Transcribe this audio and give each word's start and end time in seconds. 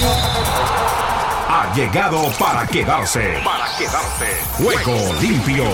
Ha 0.00 1.72
llegado 1.74 2.30
para 2.38 2.66
quedarse. 2.66 3.40
Para 3.44 3.66
quedarse. 3.76 4.26
Juego 4.52 5.12
limpio. 5.20 5.64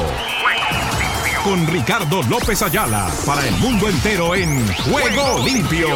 Con 1.42 1.67
Ricardo 1.67 2.23
López 2.23 2.63
Ayala 2.63 3.10
para 3.26 3.47
el 3.47 3.55
mundo 3.57 3.87
entero 3.87 4.34
en 4.34 4.67
Juego 4.76 5.45
limpio. 5.45 5.89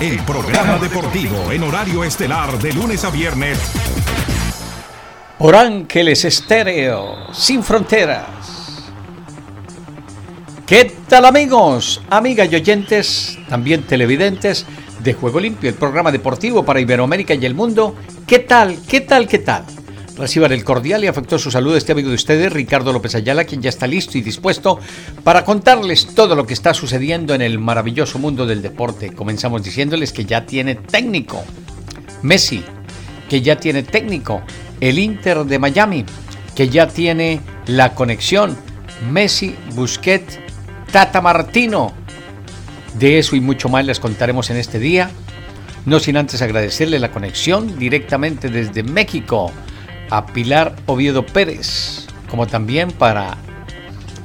El 0.00 0.18
programa 0.24 0.78
deportivo 0.78 1.52
en 1.52 1.62
horario 1.62 2.02
estelar 2.02 2.58
de 2.58 2.72
lunes 2.72 3.04
a 3.04 3.10
viernes. 3.10 3.58
Por 5.38 5.54
Ángeles 5.54 6.24
Estéreo, 6.24 7.32
sin 7.32 7.62
fronteras. 7.62 8.26
¿Qué 10.66 10.96
tal 11.08 11.26
amigos, 11.26 12.02
amigas 12.10 12.48
y 12.50 12.56
oyentes, 12.56 13.38
también 13.48 13.84
televidentes 13.84 14.66
de 15.02 15.14
Juego 15.14 15.40
Limpio, 15.40 15.68
el 15.68 15.76
programa 15.76 16.12
deportivo 16.12 16.64
para 16.64 16.80
Iberoamérica 16.80 17.34
y 17.34 17.44
el 17.44 17.54
mundo? 17.54 17.94
¿Qué 18.26 18.40
tal, 18.40 18.78
qué 18.88 19.00
tal, 19.00 19.26
qué 19.26 19.38
tal? 19.38 19.64
Reciban 20.16 20.52
el 20.52 20.64
cordial 20.64 21.04
y 21.04 21.08
afectuoso 21.08 21.50
saludo 21.50 21.76
este 21.76 21.92
amigo 21.92 22.08
de 22.08 22.14
ustedes, 22.14 22.50
Ricardo 22.50 22.92
López 22.92 23.14
Ayala, 23.14 23.44
quien 23.44 23.60
ya 23.60 23.68
está 23.68 23.86
listo 23.86 24.16
y 24.16 24.22
dispuesto 24.22 24.80
para 25.22 25.44
contarles 25.44 26.14
todo 26.14 26.34
lo 26.34 26.46
que 26.46 26.54
está 26.54 26.72
sucediendo 26.72 27.34
en 27.34 27.42
el 27.42 27.58
maravilloso 27.58 28.18
mundo 28.18 28.46
del 28.46 28.62
deporte. 28.62 29.12
Comenzamos 29.12 29.62
diciéndoles 29.62 30.12
que 30.12 30.24
ya 30.24 30.46
tiene 30.46 30.74
técnico 30.74 31.44
Messi, 32.22 32.64
que 33.28 33.42
ya 33.42 33.56
tiene 33.56 33.82
técnico 33.82 34.40
el 34.80 34.98
Inter 34.98 35.44
de 35.44 35.58
Miami, 35.58 36.06
que 36.54 36.70
ya 36.70 36.88
tiene 36.88 37.40
la 37.66 37.94
conexión 37.94 38.56
Messi, 39.10 39.54
Busquets, 39.74 40.38
Tata 40.90 41.20
Martino. 41.20 41.92
De 42.98 43.18
eso 43.18 43.36
y 43.36 43.40
mucho 43.40 43.68
más 43.68 43.84
les 43.84 44.00
contaremos 44.00 44.50
en 44.50 44.56
este 44.56 44.78
día. 44.78 45.10
No 45.84 46.00
sin 46.00 46.16
antes 46.16 46.42
agradecerle 46.42 46.98
la 46.98 47.12
conexión 47.12 47.78
directamente 47.78 48.48
desde 48.48 48.82
México 48.82 49.52
a 50.10 50.26
Pilar 50.26 50.74
Oviedo 50.86 51.24
Pérez, 51.24 52.06
como 52.30 52.46
también 52.46 52.90
para 52.90 53.36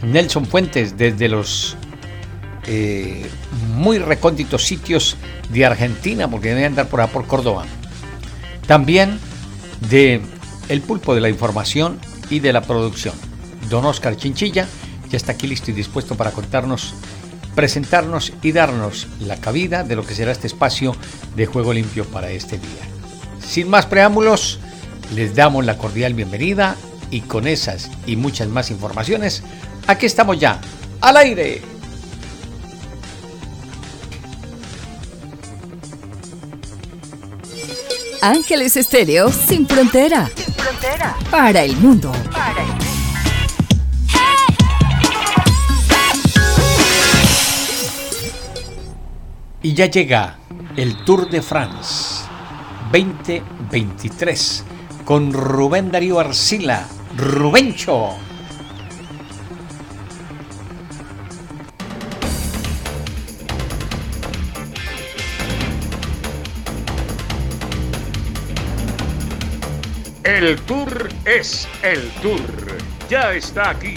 Nelson 0.01 0.45
Fuentes 0.45 0.97
desde 0.97 1.27
los 1.27 1.75
eh, 2.65 3.29
muy 3.75 3.99
recónditos 3.99 4.63
sitios 4.63 5.17
de 5.49 5.65
Argentina, 5.65 6.29
porque 6.29 6.49
deben 6.49 6.65
andar 6.65 6.87
por 6.87 7.07
por 7.09 7.27
Córdoba. 7.27 7.65
También 8.67 9.19
de 9.89 10.21
el 10.69 10.81
pulpo 10.81 11.13
de 11.13 11.21
la 11.21 11.29
información 11.29 11.99
y 12.29 12.39
de 12.39 12.53
la 12.53 12.61
producción. 12.61 13.13
Don 13.69 13.85
Oscar 13.85 14.15
Chinchilla 14.15 14.67
ya 15.09 15.17
está 15.17 15.33
aquí 15.33 15.47
listo 15.47 15.71
y 15.71 15.73
dispuesto 15.73 16.15
para 16.15 16.31
contarnos, 16.31 16.93
presentarnos 17.55 18.33
y 18.41 18.51
darnos 18.51 19.07
la 19.19 19.37
cabida 19.37 19.83
de 19.83 19.95
lo 19.95 20.05
que 20.05 20.15
será 20.15 20.31
este 20.31 20.47
espacio 20.47 20.95
de 21.35 21.45
juego 21.45 21.73
limpio 21.73 22.05
para 22.05 22.29
este 22.31 22.57
día. 22.57 22.83
Sin 23.45 23.69
más 23.69 23.85
preámbulos, 23.85 24.59
les 25.15 25.35
damos 25.35 25.65
la 25.65 25.77
cordial 25.77 26.13
bienvenida 26.13 26.75
y 27.09 27.21
con 27.21 27.47
esas 27.47 27.89
y 28.07 28.15
muchas 28.15 28.47
más 28.47 28.71
informaciones, 28.71 29.43
aquí 29.87 30.05
estamos 30.05 30.39
ya, 30.39 30.59
al 31.01 31.17
aire. 31.17 31.61
Ángeles 38.21 38.77
Estéreo 38.77 39.31
sin 39.31 39.67
frontera. 39.67 40.29
Sin 40.35 40.53
frontera. 40.53 41.15
Para 41.31 41.63
el 41.63 41.75
mundo. 41.77 42.11
Para 42.31 42.61
el 42.61 42.67
mundo. 42.67 42.90
Y 49.63 49.75
ya 49.75 49.85
llega 49.85 50.39
el 50.75 51.05
Tour 51.05 51.29
de 51.29 51.39
France 51.39 52.23
2023 52.91 54.63
con 55.05 55.31
Rubén 55.31 55.91
Darío 55.91 56.19
Arcila, 56.19 56.87
Rubencho. 57.15 58.15
El 70.23 70.59
Tour 70.61 71.07
es 71.25 71.67
el 71.83 72.09
Tour. 72.23 72.41
Ya 73.11 73.33
está 73.33 73.69
aquí. 73.69 73.93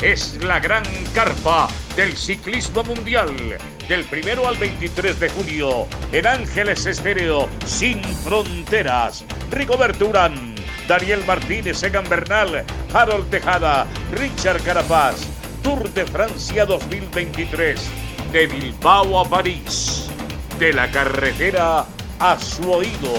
Es 0.00 0.42
la 0.42 0.58
gran 0.58 0.84
carpa 1.14 1.68
del 1.96 2.16
ciclismo 2.16 2.82
mundial. 2.82 3.58
Del 3.88 4.04
primero 4.04 4.46
al 4.46 4.56
23 4.56 5.18
de 5.18 5.28
junio 5.28 5.86
en 6.12 6.26
Ángeles 6.26 6.86
Estéreo, 6.86 7.48
sin 7.66 8.02
fronteras. 8.02 9.24
Rigoberto 9.50 10.06
Urán, 10.06 10.54
Daniel 10.86 11.24
Martínez, 11.26 11.82
Egan 11.82 12.08
Bernal, 12.08 12.64
Harold 12.92 13.28
Tejada, 13.30 13.86
Richard 14.12 14.62
Carapaz. 14.62 15.26
Tour 15.62 15.92
de 15.92 16.06
Francia 16.06 16.64
2023. 16.64 17.80
De 18.32 18.46
Bilbao 18.46 19.20
a 19.20 19.28
París. 19.28 20.08
De 20.58 20.72
la 20.72 20.90
carretera 20.90 21.84
a 22.18 22.38
su 22.38 22.70
oído. 22.70 23.12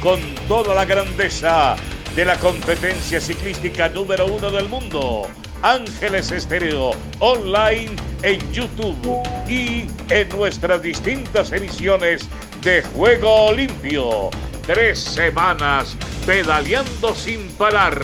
Con 0.00 0.20
toda 0.48 0.74
la 0.74 0.84
grandeza 0.84 1.76
de 2.16 2.24
la 2.24 2.36
competencia 2.38 3.20
ciclística 3.20 3.88
número 3.88 4.26
uno 4.26 4.50
del 4.50 4.68
mundo. 4.68 5.28
Ángeles 5.62 6.30
Estéreo 6.30 6.92
online 7.18 7.96
en 8.22 8.52
YouTube 8.52 9.22
y 9.48 9.86
en 10.08 10.28
nuestras 10.30 10.82
distintas 10.82 11.52
emisiones 11.52 12.28
de 12.62 12.82
Juego 12.82 13.52
Limpio. 13.52 14.30
Tres 14.66 14.98
semanas 14.98 15.96
pedaleando 16.26 17.14
sin 17.14 17.48
parar. 17.52 17.98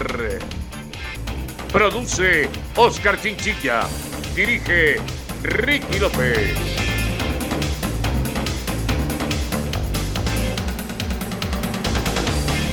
Produce 1.72 2.48
Oscar 2.76 3.20
Chinchilla. 3.20 3.82
Dirige 4.34 4.96
Ricky 5.42 5.98
López. 5.98 6.54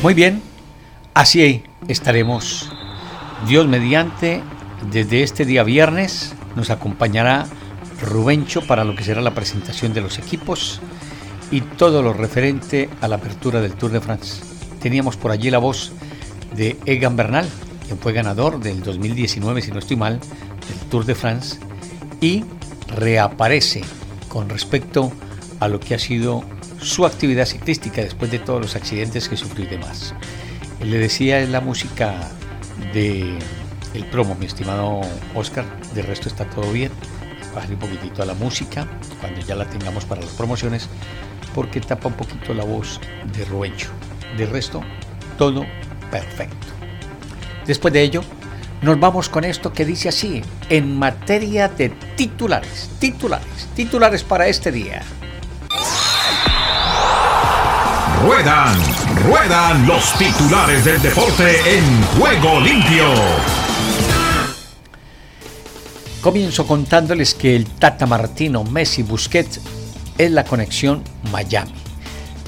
Muy 0.01 0.15
bien, 0.15 0.41
así 1.13 1.63
estaremos. 1.87 2.71
Dios 3.47 3.67
mediante, 3.67 4.41
desde 4.89 5.23
este 5.23 5.45
día 5.45 5.63
viernes 5.63 6.33
nos 6.55 6.69
acompañará 6.69 7.45
Rubencho 8.01 8.61
para 8.65 8.83
lo 8.83 8.95
que 8.95 9.03
será 9.03 9.21
la 9.21 9.33
presentación 9.33 9.93
de 9.93 10.01
los 10.01 10.17
equipos 10.17 10.81
y 11.51 11.61
todo 11.61 12.01
lo 12.01 12.13
referente 12.13 12.89
a 13.01 13.07
la 13.07 13.17
apertura 13.17 13.61
del 13.61 13.73
Tour 13.73 13.91
de 13.91 14.01
France. 14.01 14.41
Teníamos 14.81 15.17
por 15.17 15.31
allí 15.31 15.51
la 15.51 15.59
voz 15.59 15.91
de 16.55 16.77
Egan 16.85 17.15
Bernal, 17.15 17.47
quien 17.85 17.99
fue 17.99 18.13
ganador 18.13 18.59
del 18.59 18.81
2019, 18.81 19.61
si 19.61 19.71
no 19.71 19.79
estoy 19.79 19.97
mal, 19.97 20.19
del 20.19 20.89
Tour 20.89 21.05
de 21.05 21.13
France, 21.13 21.59
y 22.19 22.43
reaparece 22.87 23.81
con 24.29 24.49
respecto 24.49 25.11
a 25.59 25.67
lo 25.67 25.79
que 25.79 25.93
ha 25.93 25.99
sido 25.99 26.43
su 26.81 27.05
actividad 27.05 27.45
ciclística 27.45 28.01
después 28.01 28.31
de 28.31 28.39
todos 28.39 28.61
los 28.61 28.75
accidentes 28.75 29.29
que 29.29 29.37
sufrió 29.37 29.65
y 29.65 29.69
demás. 29.69 30.15
Le 30.83 30.97
decía 30.97 31.39
es 31.39 31.49
la 31.49 31.61
música 31.61 32.15
de 32.93 33.37
el 33.93 34.05
promo, 34.05 34.35
mi 34.35 34.45
estimado 34.45 35.01
Oscar. 35.35 35.65
De 35.93 36.01
resto 36.01 36.29
está 36.29 36.45
todo 36.45 36.71
bien. 36.71 36.91
Bajarle 37.53 37.75
un 37.75 37.81
poquitito 37.81 38.23
a 38.23 38.25
la 38.25 38.33
música 38.33 38.87
cuando 39.19 39.41
ya 39.41 39.55
la 39.55 39.65
tengamos 39.65 40.05
para 40.05 40.21
las 40.21 40.31
promociones, 40.31 40.87
porque 41.53 41.81
tapa 41.81 42.07
un 42.07 42.13
poquito 42.13 42.53
la 42.53 42.63
voz 42.63 42.99
de 43.35 43.45
Ruencho. 43.45 43.89
De 44.37 44.45
resto, 44.45 44.81
todo 45.37 45.65
perfecto. 46.09 46.67
Después 47.65 47.93
de 47.93 48.01
ello, 48.01 48.23
nos 48.81 48.99
vamos 48.99 49.29
con 49.29 49.43
esto 49.43 49.71
que 49.73 49.85
dice 49.85 50.09
así, 50.09 50.41
en 50.69 50.97
materia 50.97 51.67
de 51.67 51.89
titulares, 51.89 52.89
titulares, 52.99 53.67
titulares 53.75 54.23
para 54.23 54.47
este 54.47 54.71
día. 54.71 55.03
Ruedan, 58.23 58.77
ruedan 59.25 59.87
los 59.87 60.13
titulares 60.13 60.85
del 60.85 61.01
deporte 61.01 61.77
en 61.77 62.03
juego 62.17 62.59
limpio. 62.59 63.05
Comienzo 66.21 66.67
contándoles 66.67 67.33
que 67.33 67.55
el 67.55 67.65
Tata 67.65 68.05
Martino 68.05 68.63
Messi 68.63 69.01
Busquets 69.01 69.59
es 70.19 70.29
la 70.29 70.43
conexión 70.43 71.03
Miami. 71.31 71.73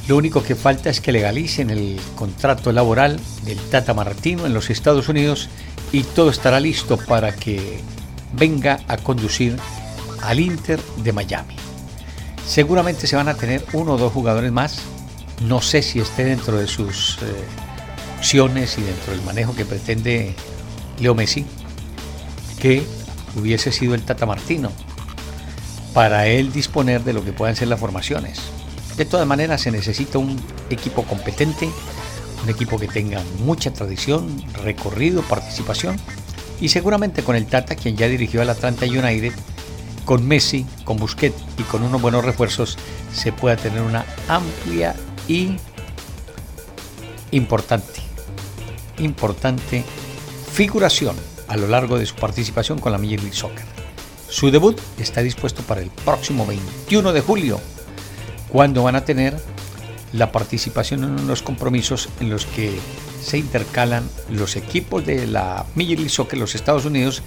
Lo 0.07 0.15
único 0.15 0.43
que 0.43 0.53
falta 0.53 0.91
es 0.91 1.01
que 1.01 1.11
legalicen 1.11 1.71
el 1.71 1.99
contrato 2.15 2.71
laboral 2.71 3.19
del 3.45 3.57
Tata 3.71 3.95
Martino 3.95 4.45
en 4.45 4.53
los 4.53 4.69
Estados 4.69 5.09
Unidos 5.09 5.49
y 5.91 6.03
todo 6.03 6.29
estará 6.29 6.59
listo 6.59 6.97
para 6.97 7.33
que 7.33 7.79
venga 8.33 8.79
a 8.87 8.97
conducir 8.97 9.57
al 10.21 10.39
Inter 10.39 10.79
de 10.97 11.11
Miami. 11.11 11.55
Seguramente 12.45 13.07
se 13.07 13.15
van 13.15 13.27
a 13.27 13.33
tener 13.33 13.65
uno 13.73 13.93
o 13.93 13.97
dos 13.97 14.13
jugadores 14.13 14.51
más. 14.51 14.81
No 15.41 15.63
sé 15.63 15.81
si 15.81 15.99
esté 15.99 16.25
dentro 16.25 16.57
de 16.57 16.67
sus 16.67 17.17
eh, 17.23 17.25
opciones 18.19 18.77
y 18.77 18.83
dentro 18.83 19.13
del 19.13 19.23
manejo 19.23 19.55
que 19.55 19.65
pretende 19.65 20.35
Leo 20.99 21.15
Messi, 21.15 21.43
que 22.61 22.85
hubiese 23.35 23.71
sido 23.71 23.95
el 23.95 24.03
Tata 24.03 24.25
Martino 24.25 24.71
para 25.93 26.27
él 26.27 26.51
disponer 26.51 27.03
de 27.03 27.13
lo 27.13 27.23
que 27.23 27.33
puedan 27.33 27.55
ser 27.55 27.67
las 27.67 27.79
formaciones. 27.79 28.39
De 28.97 29.05
todas 29.05 29.27
maneras 29.27 29.61
se 29.61 29.71
necesita 29.71 30.17
un 30.17 30.39
equipo 30.69 31.03
competente, 31.03 31.69
un 32.43 32.49
equipo 32.49 32.79
que 32.79 32.87
tenga 32.87 33.21
mucha 33.39 33.71
tradición, 33.71 34.43
recorrido, 34.63 35.21
participación 35.23 35.97
y 36.59 36.69
seguramente 36.69 37.23
con 37.23 37.35
el 37.35 37.45
Tata, 37.45 37.75
quien 37.75 37.95
ya 37.95 38.07
dirigió 38.07 38.41
al 38.41 38.49
Atlanta 38.49 38.85
United, 38.85 39.33
con 40.05 40.27
Messi, 40.27 40.65
con 40.83 40.97
Busquets 40.97 41.41
y 41.57 41.63
con 41.63 41.83
unos 41.83 42.01
buenos 42.01 42.25
refuerzos 42.25 42.77
se 43.13 43.31
pueda 43.31 43.55
tener 43.55 43.81
una 43.81 44.05
amplia 44.27 44.95
y 45.27 45.57
importante, 47.31 48.01
importante 48.97 49.83
figuración 50.51 51.15
a 51.53 51.57
lo 51.57 51.67
largo 51.67 51.99
de 51.99 52.05
su 52.07 52.15
participación 52.15 52.79
con 52.79 52.91
la 52.91 52.97
Major 52.97 53.19
League 53.19 53.35
Soccer. 53.35 53.65
Su 54.27 54.49
debut 54.49 54.81
está 54.97 55.21
dispuesto 55.21 55.61
para 55.61 55.81
el 55.81 55.91
próximo 55.91 56.47
21 56.47 57.13
de 57.13 57.21
julio, 57.21 57.61
cuando 58.49 58.81
van 58.81 58.95
a 58.95 59.05
tener 59.05 59.39
la 60.13 60.31
participación 60.31 61.03
en 61.03 61.11
unos 61.11 61.43
compromisos 61.43 62.09
en 62.19 62.31
los 62.31 62.47
que 62.47 62.75
se 63.21 63.37
intercalan 63.37 64.09
los 64.31 64.55
equipos 64.55 65.05
de 65.05 65.27
la 65.27 65.63
Major 65.75 65.97
League 65.97 66.09
Soccer 66.09 66.33
en 66.33 66.39
los 66.39 66.55
Estados 66.55 66.85
Unidos 66.85 67.21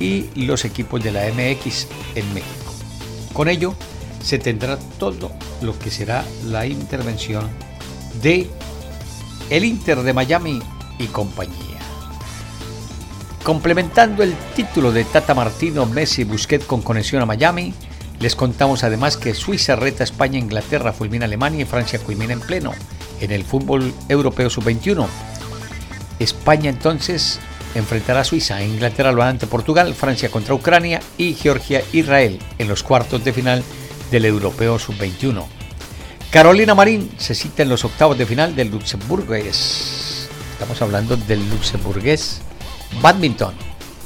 y 0.00 0.30
los 0.46 0.64
equipos 0.64 1.02
de 1.04 1.12
la 1.12 1.26
MX 1.26 1.86
en 2.14 2.32
México. 2.32 2.72
Con 3.34 3.48
ello 3.48 3.74
se 4.22 4.38
tendrá 4.38 4.78
todo 4.98 5.32
lo 5.60 5.78
que 5.78 5.90
será 5.90 6.24
la 6.46 6.64
intervención 6.64 7.46
de 8.22 8.48
el 9.50 9.64
Inter 9.66 10.00
de 10.00 10.14
Miami 10.14 10.62
y 10.98 11.08
compañía. 11.08 11.75
Complementando 13.46 14.24
el 14.24 14.34
título 14.56 14.90
de 14.90 15.04
Tata 15.04 15.32
Martino, 15.32 15.86
Messi 15.86 16.22
y 16.22 16.24
Busquets 16.24 16.64
con 16.64 16.82
conexión 16.82 17.22
a 17.22 17.26
Miami, 17.26 17.72
les 18.18 18.34
contamos 18.34 18.82
además 18.82 19.16
que 19.16 19.34
Suiza 19.34 19.76
reta 19.76 20.02
a 20.02 20.04
España, 20.04 20.36
Inglaterra 20.36 20.92
fulmina 20.92 21.26
Alemania 21.26 21.62
y 21.62 21.64
Francia 21.64 22.00
culmina 22.00 22.32
en 22.32 22.40
pleno 22.40 22.74
en 23.20 23.30
el 23.30 23.44
fútbol 23.44 23.94
europeo 24.08 24.50
sub-21. 24.50 25.06
España 26.18 26.70
entonces 26.70 27.38
enfrentará 27.76 28.22
a 28.22 28.24
Suiza, 28.24 28.60
Inglaterra 28.64 29.12
lo 29.12 29.22
hará 29.22 29.30
ante 29.30 29.46
Portugal, 29.46 29.94
Francia 29.94 30.28
contra 30.28 30.52
Ucrania 30.52 31.00
y 31.16 31.34
Georgia 31.34 31.84
Israel 31.92 32.40
en 32.58 32.66
los 32.66 32.82
cuartos 32.82 33.22
de 33.22 33.32
final 33.32 33.62
del 34.10 34.24
europeo 34.24 34.76
sub-21. 34.76 35.44
Carolina 36.32 36.74
Marín 36.74 37.12
se 37.16 37.36
cita 37.36 37.62
en 37.62 37.68
los 37.68 37.84
octavos 37.84 38.18
de 38.18 38.26
final 38.26 38.56
del 38.56 38.72
Luxemburgués. 38.72 40.28
Estamos 40.54 40.82
hablando 40.82 41.16
del 41.16 41.48
Luxemburgués 41.48 42.42
Badminton, 43.00 43.54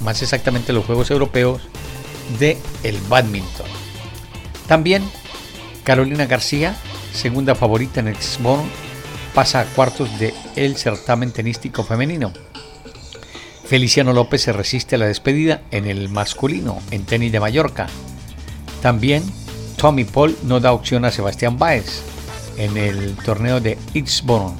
más 0.00 0.22
exactamente 0.22 0.72
los 0.72 0.84
Juegos 0.84 1.10
Europeos 1.10 1.62
de 2.38 2.58
el 2.82 2.98
Badminton. 3.08 3.66
También 4.66 5.02
Carolina 5.84 6.26
García, 6.26 6.76
segunda 7.12 7.54
favorita 7.54 8.00
en 8.00 8.08
el 8.08 8.16
pasa 9.34 9.60
a 9.60 9.64
cuartos 9.64 10.18
de 10.18 10.34
el 10.56 10.76
certamen 10.76 11.32
tenístico 11.32 11.84
femenino. 11.84 12.32
Feliciano 13.64 14.12
López 14.12 14.42
se 14.42 14.52
resiste 14.52 14.96
a 14.96 14.98
la 14.98 15.06
despedida 15.06 15.62
en 15.70 15.86
el 15.86 16.08
masculino 16.08 16.80
en 16.90 17.04
tenis 17.04 17.30
de 17.30 17.40
Mallorca. 17.40 17.86
También 18.82 19.22
Tommy 19.76 20.04
Paul 20.04 20.36
no 20.42 20.60
da 20.60 20.72
opción 20.72 21.04
a 21.04 21.10
Sebastián 21.10 21.58
Baez 21.58 22.02
en 22.56 22.76
el 22.76 23.16
torneo 23.16 23.60
de 23.60 23.78
Eastbourne. 23.94 24.56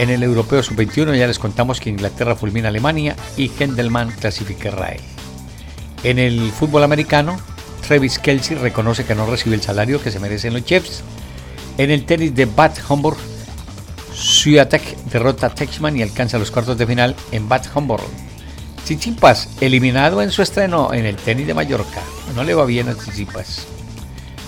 En 0.00 0.08
el 0.08 0.22
Europeo 0.22 0.62
Sub-21 0.62 1.14
ya 1.14 1.26
les 1.26 1.38
contamos 1.38 1.78
que 1.78 1.90
Inglaterra 1.90 2.34
fulmina 2.34 2.68
Alemania 2.68 3.16
y 3.36 3.50
Hendelman 3.50 4.10
clasifica 4.12 4.70
a. 4.70 4.96
En 6.04 6.18
el 6.18 6.50
fútbol 6.52 6.84
americano, 6.84 7.38
Travis 7.86 8.18
Kelsey 8.18 8.56
reconoce 8.56 9.04
que 9.04 9.14
no 9.14 9.26
recibe 9.26 9.56
el 9.56 9.60
salario 9.60 10.02
que 10.02 10.10
se 10.10 10.18
merecen 10.18 10.54
los 10.54 10.64
Chiefs. 10.64 11.02
En 11.76 11.90
el 11.90 12.06
tenis 12.06 12.34
de 12.34 12.46
Bad 12.46 12.78
Homburg, 12.88 13.18
Swiatek 14.14 14.96
derrota 15.12 15.48
a 15.48 15.54
Texman 15.54 15.98
y 15.98 16.02
alcanza 16.02 16.38
los 16.38 16.50
cuartos 16.50 16.78
de 16.78 16.86
final 16.86 17.14
en 17.30 17.46
Bad 17.46 17.66
Homburg. 17.74 18.04
Chichipas, 18.86 19.50
eliminado 19.60 20.22
en 20.22 20.30
su 20.30 20.40
estreno 20.40 20.94
en 20.94 21.04
el 21.04 21.16
tenis 21.16 21.46
de 21.46 21.52
Mallorca. 21.52 22.00
No 22.34 22.42
le 22.42 22.54
va 22.54 22.64
bien 22.64 22.88
a 22.88 22.96
Chichipas. 22.96 23.66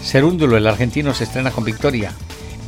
Serúndulo, 0.02 0.56
el 0.56 0.66
argentino, 0.66 1.12
se 1.12 1.24
estrena 1.24 1.50
con 1.50 1.64
victoria. 1.64 2.10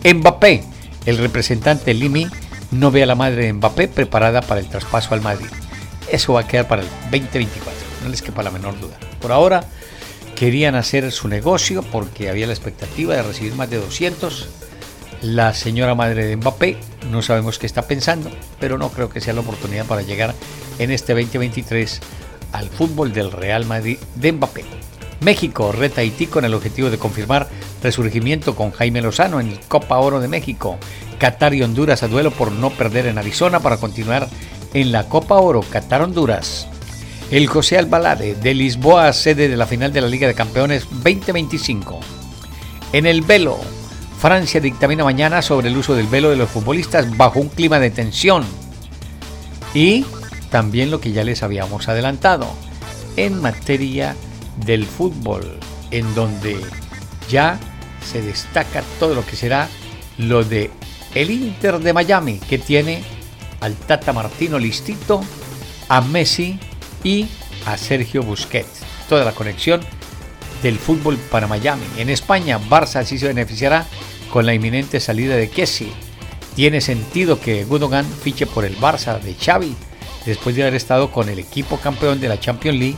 Mbappé, 0.04 0.64
el 1.06 1.16
representante 1.16 1.94
Limi, 1.94 2.28
no 2.70 2.90
ve 2.90 3.02
a 3.02 3.06
la 3.06 3.14
madre 3.14 3.46
de 3.46 3.52
Mbappé 3.52 3.88
preparada 3.88 4.40
para 4.40 4.60
el 4.60 4.68
traspaso 4.68 5.14
al 5.14 5.20
Madrid. 5.20 5.46
Eso 6.10 6.34
va 6.34 6.40
a 6.40 6.48
quedar 6.48 6.68
para 6.68 6.82
el 6.82 6.88
2024, 7.10 7.72
no 8.02 8.08
les 8.08 8.22
quepa 8.22 8.42
la 8.42 8.50
menor 8.50 8.78
duda. 8.78 8.98
Por 9.20 9.32
ahora, 9.32 9.64
querían 10.34 10.74
hacer 10.74 11.10
su 11.12 11.28
negocio 11.28 11.82
porque 11.82 12.28
había 12.28 12.46
la 12.46 12.52
expectativa 12.52 13.14
de 13.14 13.22
recibir 13.22 13.54
más 13.54 13.70
de 13.70 13.78
200 13.78 14.48
la 15.22 15.54
señora 15.54 15.94
madre 15.94 16.26
de 16.26 16.36
Mbappé. 16.36 16.76
No 17.10 17.22
sabemos 17.22 17.58
qué 17.58 17.66
está 17.66 17.82
pensando, 17.82 18.30
pero 18.60 18.76
no 18.76 18.90
creo 18.90 19.08
que 19.08 19.20
sea 19.20 19.32
la 19.32 19.40
oportunidad 19.40 19.86
para 19.86 20.02
llegar 20.02 20.34
en 20.78 20.90
este 20.90 21.14
2023 21.14 22.00
al 22.52 22.68
fútbol 22.68 23.12
del 23.12 23.32
Real 23.32 23.64
Madrid 23.64 23.98
de 24.16 24.32
Mbappé. 24.32 24.64
México 25.20 25.72
reta 25.72 26.02
Haití 26.02 26.26
con 26.26 26.44
el 26.44 26.52
objetivo 26.52 26.90
de 26.90 26.98
confirmar 26.98 27.48
resurgimiento 27.82 28.54
con 28.54 28.72
Jaime 28.72 29.00
Lozano 29.00 29.40
en 29.40 29.48
el 29.48 29.60
Copa 29.60 29.98
Oro 29.98 30.20
de 30.20 30.28
México. 30.28 30.78
Qatar 31.24 31.54
y 31.54 31.62
Honduras 31.62 32.02
a 32.02 32.08
duelo 32.08 32.32
por 32.32 32.52
no 32.52 32.68
perder 32.68 33.06
en 33.06 33.16
Arizona 33.16 33.60
para 33.60 33.78
continuar 33.78 34.28
en 34.74 34.92
la 34.92 35.08
Copa 35.08 35.36
Oro 35.36 35.62
Qatar-Honduras. 35.62 36.66
El 37.30 37.46
José 37.46 37.78
Albalade 37.78 38.34
de 38.34 38.52
Lisboa, 38.52 39.10
sede 39.14 39.48
de 39.48 39.56
la 39.56 39.66
final 39.66 39.90
de 39.90 40.02
la 40.02 40.08
Liga 40.08 40.26
de 40.26 40.34
Campeones 40.34 40.86
2025. 40.90 41.98
En 42.92 43.06
el 43.06 43.22
velo, 43.22 43.58
Francia 44.18 44.60
dictamina 44.60 45.02
mañana 45.02 45.40
sobre 45.40 45.68
el 45.68 45.78
uso 45.78 45.94
del 45.94 46.08
velo 46.08 46.28
de 46.28 46.36
los 46.36 46.50
futbolistas 46.50 47.16
bajo 47.16 47.40
un 47.40 47.48
clima 47.48 47.78
de 47.78 47.90
tensión. 47.90 48.44
Y 49.72 50.04
también 50.50 50.90
lo 50.90 51.00
que 51.00 51.12
ya 51.12 51.24
les 51.24 51.42
habíamos 51.42 51.88
adelantado 51.88 52.48
en 53.16 53.40
materia 53.40 54.14
del 54.66 54.84
fútbol, 54.84 55.58
en 55.90 56.14
donde 56.14 56.60
ya 57.30 57.58
se 58.04 58.20
destaca 58.20 58.82
todo 59.00 59.14
lo 59.14 59.24
que 59.24 59.36
será 59.36 59.70
lo 60.18 60.44
de 60.44 60.70
el 61.14 61.30
Inter 61.30 61.78
de 61.78 61.92
Miami, 61.92 62.38
que 62.38 62.58
tiene 62.58 63.02
al 63.60 63.74
Tata 63.74 64.12
Martino 64.12 64.58
listito, 64.58 65.22
a 65.88 66.00
Messi 66.00 66.58
y 67.02 67.28
a 67.66 67.76
Sergio 67.76 68.22
Busquets. 68.22 68.80
Toda 69.08 69.24
la 69.24 69.32
conexión 69.32 69.80
del 70.62 70.78
fútbol 70.78 71.16
para 71.30 71.46
Miami. 71.46 71.84
En 71.98 72.10
España, 72.10 72.58
Barça 72.58 73.04
sí 73.04 73.18
se 73.18 73.28
beneficiará 73.28 73.86
con 74.32 74.46
la 74.46 74.54
inminente 74.54 74.98
salida 74.98 75.36
de 75.36 75.48
Kessie. 75.48 75.92
Tiene 76.56 76.80
sentido 76.80 77.40
que 77.40 77.64
Gundogan 77.64 78.06
fiche 78.06 78.46
por 78.46 78.64
el 78.64 78.76
Barça 78.78 79.20
de 79.20 79.34
Xavi 79.34 79.74
después 80.24 80.56
de 80.56 80.62
haber 80.62 80.74
estado 80.74 81.10
con 81.12 81.28
el 81.28 81.38
equipo 81.38 81.78
campeón 81.78 82.20
de 82.20 82.28
la 82.28 82.40
Champions 82.40 82.78
League, 82.78 82.96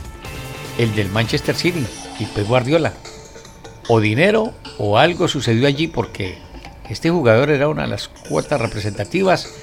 el 0.77 0.95
del 0.95 1.09
Manchester 1.09 1.55
City 1.55 1.85
y 2.19 2.25
Pep 2.25 2.47
Guardiola. 2.47 2.93
O 3.89 3.99
dinero 3.99 4.53
o 4.77 4.97
algo 4.97 5.27
sucedió 5.27 5.67
allí 5.67 5.87
porque 5.87 6.37
este 6.89 7.09
jugador 7.09 7.49
era 7.49 7.67
una 7.67 7.83
de 7.83 7.89
las 7.89 8.07
cuotas 8.07 8.61
representativas 8.61 9.53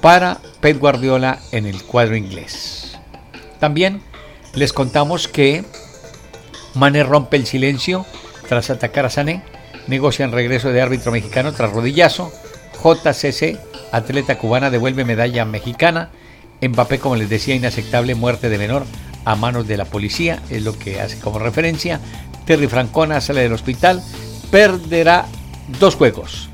para 0.00 0.38
Pep 0.60 0.78
Guardiola 0.78 1.38
en 1.52 1.66
el 1.66 1.82
cuadro 1.82 2.16
inglés. 2.16 2.98
También 3.58 4.02
les 4.54 4.72
contamos 4.72 5.28
que 5.28 5.64
Mane 6.74 7.02
rompe 7.02 7.36
el 7.36 7.46
silencio 7.46 8.04
tras 8.48 8.70
atacar 8.70 9.06
a 9.06 9.10
Sané 9.10 9.42
negocian 9.86 10.32
regreso 10.32 10.70
de 10.70 10.80
árbitro 10.80 11.12
mexicano 11.12 11.52
tras 11.52 11.72
rodillazo. 11.72 12.32
JCC, 12.82 13.58
atleta 13.92 14.38
cubana, 14.38 14.70
devuelve 14.70 15.04
medalla 15.04 15.44
mexicana. 15.44 16.10
Mbappé, 16.60 16.98
como 16.98 17.16
les 17.16 17.28
decía, 17.28 17.54
inaceptable 17.54 18.14
muerte 18.14 18.48
de 18.48 18.58
menor 18.58 18.84
a 19.24 19.34
manos 19.34 19.66
de 19.66 19.76
la 19.76 19.84
policía, 19.86 20.42
es 20.50 20.62
lo 20.62 20.78
que 20.78 21.00
hace 21.00 21.18
como 21.18 21.38
referencia. 21.38 22.00
Terry 22.44 22.68
Francona 22.68 23.20
sale 23.20 23.42
del 23.42 23.52
hospital, 23.52 24.02
perderá 24.50 25.26
dos 25.80 25.96
juegos. 25.96 26.48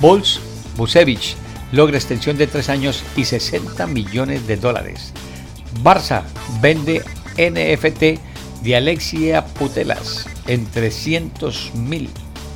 Bols 0.00 0.40
Busevich 0.76 1.36
logra 1.72 1.98
extensión 1.98 2.36
de 2.38 2.46
tres 2.46 2.68
años 2.68 3.02
y 3.16 3.24
60 3.24 3.86
millones 3.86 4.46
de 4.46 4.56
dólares. 4.56 5.12
Barça 5.82 6.22
vende 6.60 7.02
NFT 7.36 8.62
de 8.62 8.76
Alexia 8.76 9.44
Putelas 9.44 10.26
en 10.46 10.66
300 10.66 11.74
mil 11.74 12.10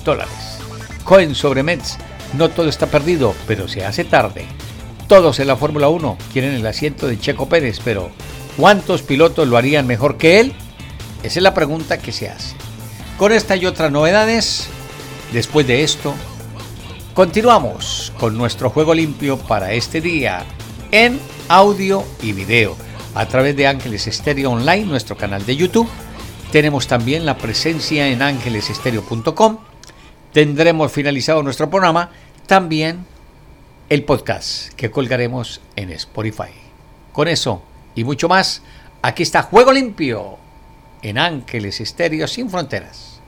dólares. 0.04 0.58
Cohen 1.04 1.34
sobre 1.34 1.62
Mets. 1.62 1.98
No 2.34 2.48
todo 2.48 2.68
está 2.68 2.86
perdido, 2.86 3.34
pero 3.46 3.68
se 3.68 3.84
hace 3.84 4.04
tarde. 4.04 4.46
Todos 5.06 5.38
en 5.40 5.48
la 5.48 5.56
Fórmula 5.56 5.88
1 5.88 6.16
quieren 6.32 6.54
el 6.54 6.66
asiento 6.66 7.06
de 7.06 7.20
Checo 7.20 7.48
Pérez, 7.48 7.80
pero 7.84 8.10
¿cuántos 8.56 9.02
pilotos 9.02 9.46
lo 9.46 9.58
harían 9.58 9.86
mejor 9.86 10.16
que 10.16 10.40
él? 10.40 10.54
Esa 11.22 11.38
es 11.38 11.42
la 11.42 11.54
pregunta 11.54 11.98
que 11.98 12.12
se 12.12 12.30
hace. 12.30 12.54
Con 13.18 13.32
esta 13.32 13.56
y 13.56 13.66
otras 13.66 13.92
novedades, 13.92 14.68
después 15.32 15.66
de 15.66 15.82
esto, 15.82 16.14
continuamos 17.14 18.12
con 18.18 18.36
nuestro 18.36 18.70
juego 18.70 18.94
limpio 18.94 19.38
para 19.38 19.72
este 19.72 20.00
día 20.00 20.44
en 20.90 21.20
audio 21.48 22.04
y 22.22 22.32
video 22.32 22.76
a 23.14 23.26
través 23.26 23.56
de 23.56 23.66
Ángeles 23.66 24.06
Estéreo 24.06 24.50
Online, 24.52 24.86
nuestro 24.86 25.16
canal 25.16 25.44
de 25.44 25.56
YouTube. 25.56 25.88
Tenemos 26.50 26.86
también 26.86 27.26
la 27.26 27.36
presencia 27.36 28.08
en 28.08 28.22
ángelesestereo.com 28.22 29.58
tendremos 30.32 30.90
finalizado 30.90 31.42
nuestro 31.42 31.70
programa, 31.70 32.10
también 32.46 33.04
el 33.88 34.04
podcast 34.04 34.72
que 34.74 34.90
colgaremos 34.90 35.60
en 35.76 35.90
Spotify. 35.90 36.52
Con 37.12 37.28
eso 37.28 37.62
y 37.94 38.04
mucho 38.04 38.28
más, 38.28 38.62
aquí 39.02 39.22
está 39.22 39.42
Juego 39.42 39.72
Limpio 39.72 40.38
en 41.02 41.18
Ángeles 41.18 41.80
Estéreo 41.80 42.26
sin 42.26 42.48
Fronteras. 42.48 43.20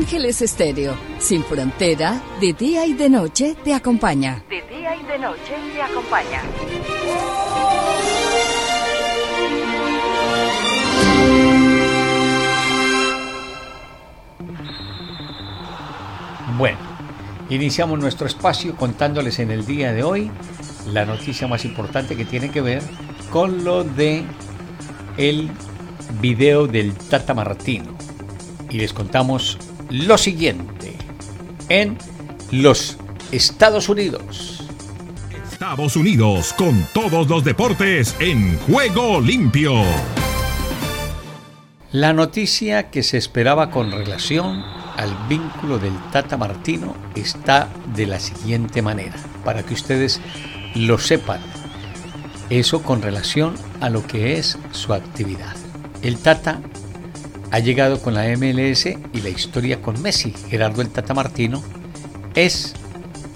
Ángeles 0.00 0.40
Estéreo, 0.40 0.94
sin 1.18 1.44
frontera, 1.44 2.22
de 2.40 2.54
día 2.54 2.86
y 2.86 2.94
de 2.94 3.10
noche 3.10 3.54
te 3.62 3.74
acompaña. 3.74 4.42
De 4.48 4.62
día 4.62 4.96
y 4.96 5.02
de 5.02 5.18
noche 5.18 5.54
te 5.74 5.82
acompaña. 5.82 6.42
Bueno, 16.56 16.78
iniciamos 17.50 17.98
nuestro 17.98 18.26
espacio 18.26 18.76
contándoles 18.76 19.38
en 19.38 19.50
el 19.50 19.66
día 19.66 19.92
de 19.92 20.02
hoy 20.02 20.30
la 20.86 21.04
noticia 21.04 21.46
más 21.46 21.66
importante 21.66 22.16
que 22.16 22.24
tiene 22.24 22.50
que 22.50 22.62
ver 22.62 22.82
con 23.30 23.64
lo 23.64 23.84
de 23.84 24.24
el 25.18 25.50
video 26.22 26.66
del 26.66 26.94
Tata 26.94 27.34
Martino. 27.34 27.94
Y 28.70 28.78
les 28.78 28.94
contamos 28.94 29.58
lo 29.90 30.16
siguiente. 30.16 30.94
En 31.68 31.98
los 32.52 32.96
Estados 33.32 33.88
Unidos. 33.88 34.62
Estados 35.50 35.96
Unidos 35.96 36.52
con 36.54 36.86
todos 36.94 37.28
los 37.28 37.44
deportes 37.44 38.16
en 38.18 38.56
juego 38.60 39.20
limpio. 39.20 39.82
La 41.92 42.12
noticia 42.12 42.90
que 42.90 43.02
se 43.02 43.18
esperaba 43.18 43.70
con 43.70 43.90
relación 43.90 44.62
al 44.96 45.16
vínculo 45.28 45.78
del 45.78 45.96
Tata 46.12 46.36
Martino 46.36 46.94
está 47.16 47.68
de 47.94 48.06
la 48.06 48.20
siguiente 48.20 48.82
manera, 48.82 49.16
para 49.44 49.64
que 49.64 49.74
ustedes 49.74 50.20
lo 50.74 50.98
sepan. 50.98 51.40
Eso 52.48 52.82
con 52.82 53.02
relación 53.02 53.54
a 53.80 53.90
lo 53.90 54.06
que 54.06 54.38
es 54.38 54.56
su 54.70 54.94
actividad. 54.94 55.56
El 56.02 56.18
Tata 56.18 56.60
ha 57.50 57.58
llegado 57.58 58.00
con 58.00 58.14
la 58.14 58.24
MLS 58.36 58.86
y 58.86 59.20
la 59.22 59.28
historia 59.28 59.82
con 59.82 60.00
Messi. 60.02 60.32
Gerardo 60.48 60.82
el 60.82 60.90
Tata 60.90 61.14
Martino 61.14 61.62
es 62.34 62.74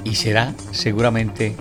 y 0.04 0.14
será 0.14 0.54
seguramente 0.70 1.56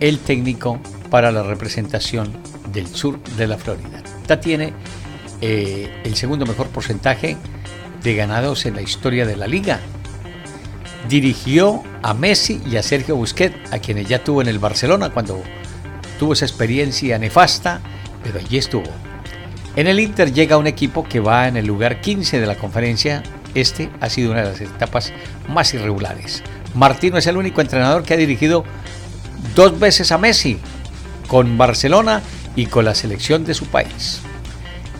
el 0.00 0.18
técnico 0.18 0.80
para 1.10 1.30
la 1.30 1.42
representación 1.42 2.32
del 2.72 2.86
sur 2.86 3.22
de 3.36 3.46
la 3.46 3.58
Florida. 3.58 4.02
Tata 4.22 4.40
tiene 4.40 4.72
eh, 5.40 5.90
el 6.04 6.16
segundo 6.16 6.46
mejor 6.46 6.68
porcentaje 6.68 7.36
de 8.02 8.14
ganados 8.14 8.64
en 8.64 8.76
la 8.76 8.82
historia 8.82 9.26
de 9.26 9.36
la 9.36 9.46
liga. 9.46 9.80
Dirigió 11.08 11.82
a 12.02 12.14
Messi 12.14 12.60
y 12.70 12.76
a 12.76 12.82
Sergio 12.82 13.16
Busquets, 13.16 13.72
a 13.72 13.78
quienes 13.78 14.08
ya 14.08 14.22
tuvo 14.22 14.40
en 14.42 14.48
el 14.48 14.58
Barcelona 14.58 15.10
cuando 15.10 15.42
tuvo 16.18 16.32
esa 16.34 16.44
experiencia 16.44 17.18
nefasta, 17.18 17.80
pero 18.22 18.38
allí 18.38 18.58
estuvo. 18.58 19.09
En 19.76 19.86
el 19.86 20.00
Inter 20.00 20.32
llega 20.32 20.58
un 20.58 20.66
equipo 20.66 21.04
que 21.04 21.20
va 21.20 21.46
en 21.46 21.56
el 21.56 21.66
lugar 21.66 22.00
15 22.00 22.40
de 22.40 22.46
la 22.46 22.56
conferencia. 22.56 23.22
Este 23.54 23.88
ha 24.00 24.10
sido 24.10 24.32
una 24.32 24.42
de 24.42 24.48
las 24.48 24.60
etapas 24.60 25.12
más 25.48 25.72
irregulares. 25.74 26.42
Martino 26.74 27.18
es 27.18 27.26
el 27.26 27.36
único 27.36 27.60
entrenador 27.60 28.02
que 28.02 28.14
ha 28.14 28.16
dirigido 28.16 28.64
dos 29.54 29.78
veces 29.78 30.10
a 30.12 30.18
Messi, 30.18 30.58
con 31.28 31.56
Barcelona 31.56 32.22
y 32.56 32.66
con 32.66 32.84
la 32.84 32.94
selección 32.94 33.44
de 33.44 33.54
su 33.54 33.66
país. 33.66 34.20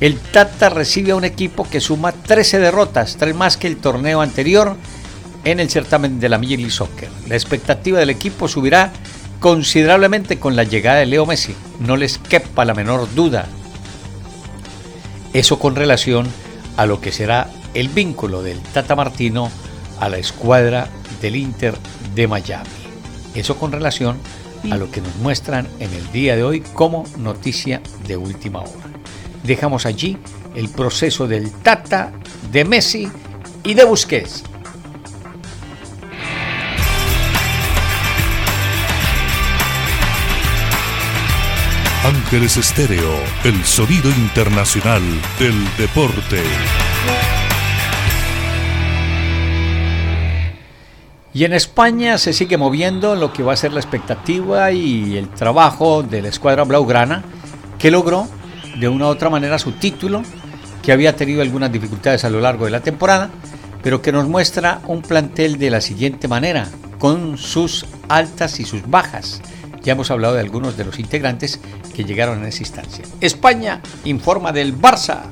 El 0.01 0.19
Tata 0.19 0.71
recibe 0.71 1.13
a 1.13 1.17
un 1.17 1.25
equipo 1.25 1.69
que 1.69 1.81
suma 1.81 2.13
13 2.13 2.59
derrotas, 2.61 3.17
tres 3.17 3.35
más 3.35 3.57
que 3.57 3.67
el 3.67 3.77
torneo 3.77 4.21
anterior 4.21 4.77
en 5.45 5.61
el 5.61 5.69
certamen 5.69 6.21
de 6.21 6.29
la 6.29 6.39
Major 6.39 6.59
League 6.59 6.71
Soccer. 6.71 7.09
La 7.29 7.35
expectativa 7.35 7.99
del 7.99 8.11
equipo 8.11 8.49
subirá 8.49 8.93
considerablemente 9.41 10.39
con 10.39 10.55
la 10.55 10.65
llegada 10.65 10.99
de 10.99 11.07
Leo 11.07 11.27
Messi, 11.27 11.55
no 11.81 11.97
les 11.97 12.19
quepa 12.19 12.65
la 12.65 12.75
menor 12.75 13.13
duda. 13.15 13.49
Eso 15.33 15.59
con 15.59 15.77
relación 15.77 16.27
a 16.77 16.87
lo 16.87 17.01
que 17.01 17.13
será 17.13 17.51
el 17.75 17.89
vínculo 17.89 18.43
del 18.43 18.59
Tata 18.61 18.97
Martino 18.97 19.51
a 20.01 20.09
la 20.09 20.19
escuadra 20.19 20.89
del 21.21 21.37
Inter 21.37 21.75
de 22.15 22.27
Miami. 22.27 22.69
Eso 23.35 23.57
con 23.57 23.71
relación 23.71 24.19
a 24.71 24.77
lo 24.77 24.91
que 24.91 25.01
nos 25.01 25.15
muestran 25.17 25.69
en 25.79 25.93
el 25.95 26.11
día 26.11 26.35
de 26.37 26.43
hoy 26.43 26.61
como 26.61 27.05
noticia 27.17 27.81
de 28.07 28.17
última 28.17 28.61
hora. 28.61 28.91
Dejamos 29.45 29.87
allí 29.87 30.19
el 30.55 30.69
proceso 30.69 31.29
del 31.29 31.51
Tata, 31.51 32.13
de 32.51 32.65
Messi 32.65 33.09
y 33.63 33.75
de 33.75 33.85
Busquets. 33.85 34.43
El 42.33 43.65
sonido 43.65 44.09
internacional 44.09 45.03
del 45.41 45.77
deporte. 45.77 46.41
Y 51.35 51.43
en 51.43 51.53
España 51.55 52.19
se 52.19 52.33
sigue 52.33 52.57
moviendo 52.57 53.17
lo 53.17 53.33
que 53.33 53.43
va 53.43 53.55
a 53.55 53.57
ser 53.57 53.73
la 53.73 53.81
expectativa 53.81 54.71
y 54.71 55.17
el 55.17 55.29
trabajo 55.29 56.05
de 56.05 56.23
la 56.23 56.29
escuadra 56.29 56.63
Blaugrana, 56.63 57.25
que 57.81 57.91
logró 57.91 58.29
de 58.79 58.89
una 58.89 59.07
u 59.07 59.09
otra 59.09 59.29
manera 59.29 59.59
su 59.59 59.73
título, 59.73 60.23
que 60.85 60.93
había 60.93 61.17
tenido 61.17 61.43
algunas 61.43 61.73
dificultades 61.73 62.23
a 62.25 62.31
lo 62.31 62.41
largo 62.41 62.65
de 62.65 62.71
la 62.71 62.81
temporada, 62.81 63.29
pero 63.83 64.03
que 64.03 64.13
nos 64.13 64.29
muestra 64.29 64.83
un 64.87 65.03
plantel 65.03 65.59
de 65.59 65.71
la 65.71 65.81
siguiente 65.81 66.29
manera, 66.29 66.69
con 67.01 67.39
sus 67.39 67.87
altas 68.09 68.61
y 68.61 68.65
sus 68.65 68.89
bajas. 68.89 69.43
Ya 69.83 69.93
hemos 69.95 70.11
hablado 70.11 70.35
de 70.35 70.41
algunos 70.41 70.77
de 70.77 70.85
los 70.85 70.99
integrantes 70.99 71.59
que 71.95 72.05
llegaron 72.05 72.41
en 72.41 72.47
esa 72.47 72.63
instancia. 72.63 73.05
España 73.21 73.81
informa 74.05 74.53
del 74.53 74.79
Barça. 74.79 75.23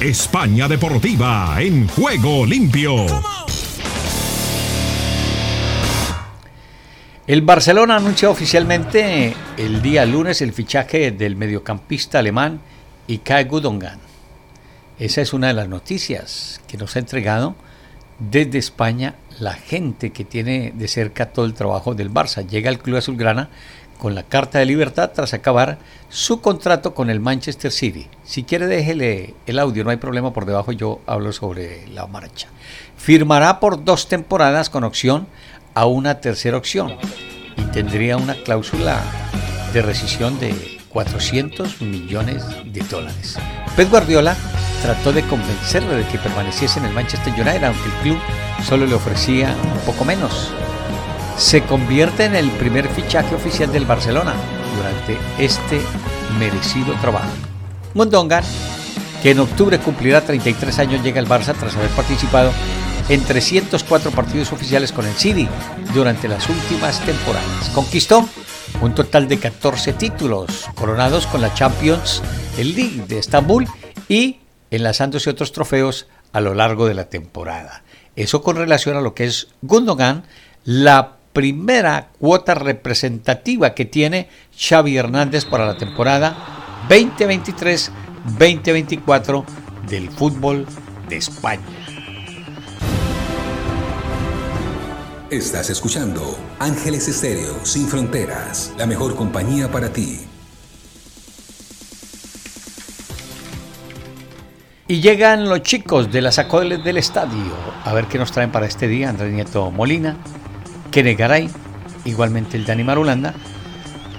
España 0.00 0.68
Deportiva 0.68 1.56
en 1.58 1.88
juego 1.88 2.44
limpio. 2.44 3.06
El 7.26 7.42
Barcelona 7.42 7.96
anuncia 7.96 8.30
oficialmente 8.30 9.34
el 9.56 9.82
día 9.82 10.06
lunes 10.06 10.42
el 10.42 10.52
fichaje 10.52 11.10
del 11.10 11.34
mediocampista 11.34 12.20
alemán 12.20 12.60
Ikae 13.08 13.44
Gudongan. 13.44 13.98
Esa 15.00 15.22
es 15.22 15.32
una 15.32 15.48
de 15.48 15.54
las 15.54 15.68
noticias 15.68 16.60
que 16.68 16.76
nos 16.76 16.94
ha 16.94 17.00
entregado 17.00 17.56
desde 18.18 18.58
España 18.58 19.16
la 19.38 19.52
gente 19.52 20.10
que 20.10 20.24
tiene 20.24 20.72
de 20.74 20.88
cerca 20.88 21.26
todo 21.26 21.44
el 21.44 21.54
trabajo 21.54 21.94
del 21.94 22.10
Barça. 22.10 22.46
Llega 22.46 22.70
al 22.70 22.78
Club 22.78 22.96
Azulgrana 22.96 23.50
con 23.98 24.14
la 24.14 24.22
carta 24.22 24.58
de 24.58 24.66
libertad 24.66 25.12
tras 25.14 25.34
acabar 25.34 25.78
su 26.08 26.40
contrato 26.40 26.94
con 26.94 27.10
el 27.10 27.20
Manchester 27.20 27.72
City. 27.72 28.08
Si 28.24 28.44
quiere 28.44 28.66
déjele 28.66 29.34
el 29.46 29.58
audio, 29.58 29.84
no 29.84 29.90
hay 29.90 29.96
problema 29.96 30.32
por 30.32 30.46
debajo, 30.46 30.72
yo 30.72 31.00
hablo 31.06 31.32
sobre 31.32 31.86
la 31.88 32.06
marcha. 32.06 32.48
Firmará 32.96 33.60
por 33.60 33.84
dos 33.84 34.08
temporadas 34.08 34.70
con 34.70 34.84
opción 34.84 35.26
a 35.74 35.86
una 35.86 36.20
tercera 36.20 36.56
opción 36.56 36.96
y 37.56 37.62
tendría 37.72 38.16
una 38.16 38.34
cláusula 38.34 39.02
de 39.72 39.82
rescisión 39.82 40.38
de 40.38 40.78
400 40.88 41.82
millones 41.82 42.44
de 42.64 42.80
dólares. 42.80 43.38
Pep 43.76 43.90
Guardiola 43.90 44.36
trató 44.82 45.12
de 45.12 45.22
convencerle 45.22 45.96
de 45.96 46.06
que 46.06 46.18
permaneciese 46.18 46.78
en 46.78 46.86
el 46.86 46.92
Manchester 46.92 47.32
United, 47.32 47.64
aunque 47.64 47.88
el 47.88 47.94
club 48.02 48.18
solo 48.66 48.86
le 48.86 48.94
ofrecía 48.94 49.54
un 49.74 49.80
poco 49.80 50.04
menos. 50.04 50.50
Se 51.38 51.62
convierte 51.62 52.24
en 52.24 52.34
el 52.34 52.50
primer 52.50 52.88
fichaje 52.88 53.34
oficial 53.34 53.70
del 53.72 53.84
Barcelona 53.84 54.34
durante 54.76 55.18
este 55.38 55.80
merecido 56.38 56.94
trabajo. 57.00 57.28
Mundongan, 57.94 58.44
que 59.22 59.30
en 59.30 59.40
octubre 59.40 59.78
cumplirá 59.78 60.20
33 60.20 60.78
años, 60.78 61.02
llega 61.02 61.20
al 61.20 61.28
Barça 61.28 61.54
tras 61.58 61.76
haber 61.76 61.90
participado 61.90 62.52
en 63.08 63.22
304 63.22 64.10
partidos 64.10 64.52
oficiales 64.52 64.92
con 64.92 65.06
el 65.06 65.14
City 65.14 65.48
durante 65.94 66.28
las 66.28 66.48
últimas 66.48 67.00
temporadas. 67.00 67.70
Conquistó 67.74 68.28
un 68.80 68.94
total 68.94 69.28
de 69.28 69.38
14 69.38 69.92
títulos 69.94 70.66
coronados 70.74 71.26
con 71.26 71.40
la 71.40 71.54
Champions 71.54 72.22
League 72.56 73.04
de 73.06 73.18
Estambul 73.18 73.66
y 74.08 74.40
enlazándose 74.70 75.30
otros 75.30 75.52
trofeos 75.52 76.06
a 76.32 76.40
lo 76.40 76.54
largo 76.54 76.86
de 76.86 76.94
la 76.94 77.08
temporada. 77.08 77.82
Eso 78.16 78.42
con 78.42 78.56
relación 78.56 78.96
a 78.96 79.00
lo 79.00 79.14
que 79.14 79.24
es 79.24 79.46
Gundogan, 79.62 80.24
la 80.64 81.12
primera 81.32 82.08
cuota 82.18 82.54
representativa 82.54 83.74
que 83.74 83.84
tiene 83.84 84.28
Xavi 84.58 84.96
Hernández 84.96 85.44
para 85.44 85.66
la 85.66 85.76
temporada 85.76 86.36
2023-2024 86.88 89.44
del 89.88 90.10
fútbol 90.10 90.66
de 91.08 91.16
España. 91.16 91.64
Estás 95.30 95.70
escuchando 95.70 96.38
Ángeles 96.58 97.08
Estéreo 97.08 97.64
Sin 97.64 97.88
Fronteras, 97.88 98.74
la 98.78 98.86
mejor 98.86 99.16
compañía 99.16 99.70
para 99.70 99.92
ti. 99.92 100.25
Y 104.88 105.00
llegan 105.00 105.48
los 105.48 105.62
chicos 105.62 106.12
de 106.12 106.20
la 106.22 106.30
Sacó 106.30 106.60
del 106.60 106.96
Estadio. 106.96 107.52
A 107.84 107.92
ver 107.92 108.06
qué 108.06 108.18
nos 108.18 108.30
traen 108.30 108.52
para 108.52 108.66
este 108.66 108.86
día. 108.86 109.08
Andrés 109.08 109.32
Nieto 109.32 109.68
Molina, 109.72 110.16
Kene 110.92 111.16
Garay, 111.16 111.50
igualmente 112.04 112.56
el 112.56 112.64
Dani 112.64 112.84
Marulanda. 112.84 113.34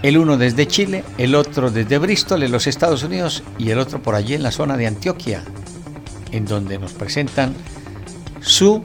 El 0.04 0.18
uno 0.18 0.36
desde 0.36 0.68
Chile, 0.68 1.06
el 1.18 1.36
otro 1.36 1.72
desde 1.72 1.98
Bristol, 1.98 2.44
en 2.44 2.52
los 2.52 2.68
Estados 2.68 3.02
Unidos, 3.04 3.44
y 3.58 3.70
el 3.70 3.80
otro 3.80 4.02
por 4.04 4.14
allí 4.14 4.34
en 4.34 4.44
la 4.44 4.52
zona 4.52 4.76
de 4.76 4.88
Antioquia, 4.88 5.42
en 6.32 6.46
donde 6.46 6.78
nos 6.78 6.92
presentan 6.92 7.56
su 8.42 8.84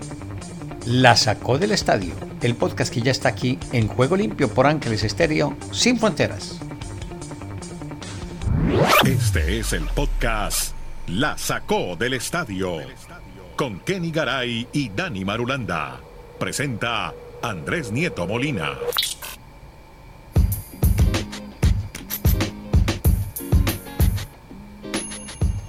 La 0.87 1.17
Sacó 1.17 1.59
del 1.59 1.73
Estadio, 1.73 2.15
el 2.43 2.55
podcast 2.55 2.95
que 2.95 3.03
ya 3.03 3.11
está 3.11 3.29
aquí 3.29 3.59
en 3.73 3.89
Juego 3.89 4.17
Limpio 4.17 4.49
por 4.49 4.69
Ángeles 4.69 5.03
Estéreo, 5.03 5.57
sin 5.73 5.99
fronteras. 5.99 6.61
Este 9.05 9.59
es 9.59 9.73
el 9.73 9.85
podcast 9.89 10.72
La 11.09 11.37
Sacó 11.37 11.97
del 11.97 12.15
Estadio 12.15 12.79
con 13.57 13.81
Kenny 13.81 14.13
Garay 14.13 14.69
y 14.73 14.89
Dani 14.89 15.25
Marulanda. 15.25 16.01
Presenta 16.39 17.13
Andrés 17.43 17.91
Nieto 17.91 18.27
Molina. 18.27 18.79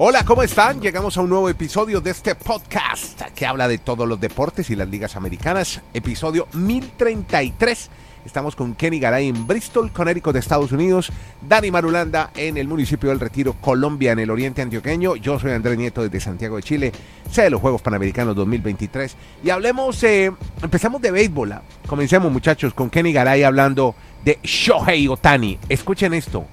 Hola, 0.06 0.26
¿cómo 0.26 0.44
están? 0.44 0.82
Llegamos 0.82 1.16
a 1.16 1.22
un 1.22 1.30
nuevo 1.30 1.48
episodio 1.48 2.02
de 2.02 2.12
este 2.12 2.36
podcast 2.36 3.22
que 3.34 3.46
habla 3.46 3.70
de 3.70 3.78
todos 3.78 4.06
los 4.06 4.20
deportes 4.20 4.70
y 4.70 4.76
las 4.76 4.90
ligas 4.90 5.16
americanas. 5.16 5.80
Episodio 5.94 6.46
1033. 6.52 7.90
Estamos 8.26 8.54
con 8.54 8.76
Kenny 8.76 9.00
Garay 9.00 9.30
en 9.30 9.48
Bristol, 9.48 9.94
Connecticut 9.94 10.34
de 10.34 10.40
Estados 10.40 10.74
Unidos, 10.74 11.10
Dani 11.48 11.72
Marulanda 11.72 12.32
en 12.36 12.58
el 12.58 12.68
municipio 12.68 13.12
del 13.12 13.22
Retiro, 13.22 13.54
Colombia, 13.62 14.12
en 14.12 14.20
el 14.20 14.30
oriente 14.30 14.62
antioqueño. 14.62 15.16
Yo 15.16 15.40
soy 15.40 15.52
Andrés 15.52 15.78
Nieto 15.78 16.04
desde 16.04 16.20
Santiago 16.20 16.58
de 16.58 16.64
Chile, 16.64 16.92
sé 17.32 17.44
de 17.44 17.52
los 17.52 17.62
Juegos 17.62 17.82
Panamericanos 17.82 18.36
2023. 18.36 19.16
Y 19.42 19.52
hablemos, 19.52 20.04
eh, 20.04 20.34
empezamos 20.62 21.02
de 21.02 21.12
béisbol. 21.12 21.54
¿ah? 21.54 21.62
Comencemos 21.88 22.30
muchachos 22.30 22.74
con 22.74 22.90
Kenny 22.90 23.14
Garay 23.14 23.44
hablando 23.44 23.96
de 24.26 24.38
Shohei 24.44 25.08
Otani. 25.08 25.60
Escuchen 25.70 26.14
esto, 26.14 26.46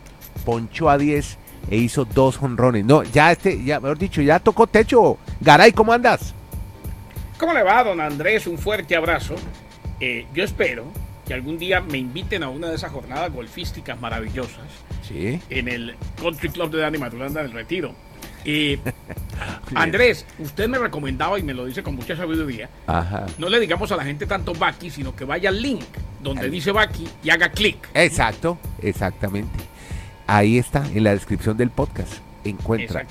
ponchó 0.45 0.88
a 0.88 0.97
10 0.97 1.39
e 1.69 1.76
hizo 1.76 2.05
dos 2.05 2.37
jonrones. 2.38 2.85
No, 2.85 3.02
ya 3.02 3.33
este, 3.33 3.62
ya 3.64 3.81
mejor 3.81 3.99
dicho, 3.99 4.23
ya 4.23 4.38
tocó 4.38 4.67
techo. 4.67 5.19
Garay, 5.40 5.73
¿cómo 5.73 5.93
andas? 5.93 6.35
¿Cómo 7.38 7.52
le 7.55 7.62
va, 7.62 7.83
don 7.85 8.00
Andrés? 8.00 8.47
Un 8.47 8.59
fuerte 8.59 8.95
abrazo. 8.97 9.35
Eh, 9.99 10.26
yo 10.35 10.45
espero 10.45 10.85
que 11.26 11.35
algún 11.35 11.59
día 11.59 11.81
me 11.81 11.99
inviten 11.99 12.43
a 12.43 12.49
una 12.49 12.69
de 12.69 12.76
esas 12.76 12.90
jornadas 12.93 13.33
golfísticas 13.33 14.00
maravillosas 14.00 14.67
Sí. 15.07 15.40
en 15.50 15.69
el 15.69 15.95
Country 16.21 16.49
Club 16.50 16.71
de 16.71 16.79
Dani 16.81 16.99
Matulanda 16.99 17.43
del 17.43 17.52
Retiro. 17.52 17.95
Y 18.45 18.79
Andrés, 19.75 20.25
usted 20.38 20.67
me 20.69 20.79
recomendaba 20.79 21.38
y 21.38 21.43
me 21.43 21.52
lo 21.55 21.64
dice 21.67 21.83
con 21.83 21.95
mucha 21.95 22.17
sabiduría, 22.17 22.69
Ajá. 22.87 23.26
no 23.38 23.49
le 23.50 23.61
digamos 23.61 23.93
a 23.93 23.97
la 23.97 24.05
gente 24.05 24.26
tanto 24.26 24.55
Baki, 24.55 24.90
sino 24.90 25.14
que 25.14 25.25
vaya 25.25 25.50
al 25.50 25.61
link 25.61 25.85
donde 26.23 26.49
dice 26.50 26.73
Baki 26.73 27.07
y 27.23 27.31
haga 27.31 27.50
clic. 27.50 27.76
Exacto, 27.95 28.59
exactamente. 28.83 29.50
Ahí 30.33 30.59
está, 30.59 30.87
en 30.95 31.03
la 31.03 31.11
descripción 31.11 31.57
del 31.57 31.71
podcast. 31.71 32.13
Encuentra 32.45 33.05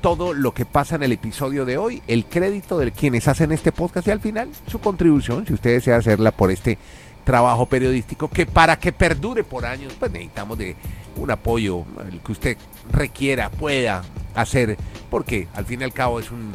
todo 0.00 0.32
lo 0.32 0.54
que 0.54 0.64
pasa 0.64 0.94
en 0.94 1.02
el 1.02 1.10
episodio 1.10 1.64
de 1.64 1.76
hoy, 1.76 2.00
el 2.06 2.26
crédito 2.26 2.78
de 2.78 2.92
quienes 2.92 3.26
hacen 3.26 3.50
este 3.50 3.72
podcast 3.72 4.06
y 4.06 4.12
al 4.12 4.20
final 4.20 4.48
su 4.68 4.78
contribución, 4.78 5.44
si 5.44 5.52
usted 5.52 5.72
desea 5.72 5.96
hacerla 5.96 6.30
por 6.30 6.52
este 6.52 6.78
trabajo 7.24 7.66
periodístico, 7.66 8.30
que 8.30 8.46
para 8.46 8.78
que 8.78 8.92
perdure 8.92 9.42
por 9.42 9.66
años, 9.66 9.94
pues 9.98 10.12
necesitamos 10.12 10.58
de 10.58 10.76
un 11.16 11.32
apoyo, 11.32 11.84
el 12.08 12.20
que 12.20 12.30
usted 12.30 12.56
requiera, 12.92 13.50
pueda 13.50 14.04
hacer, 14.36 14.76
porque 15.10 15.48
al 15.54 15.66
fin 15.66 15.80
y 15.80 15.84
al 15.84 15.92
cabo 15.92 16.20
es 16.20 16.30
un 16.30 16.52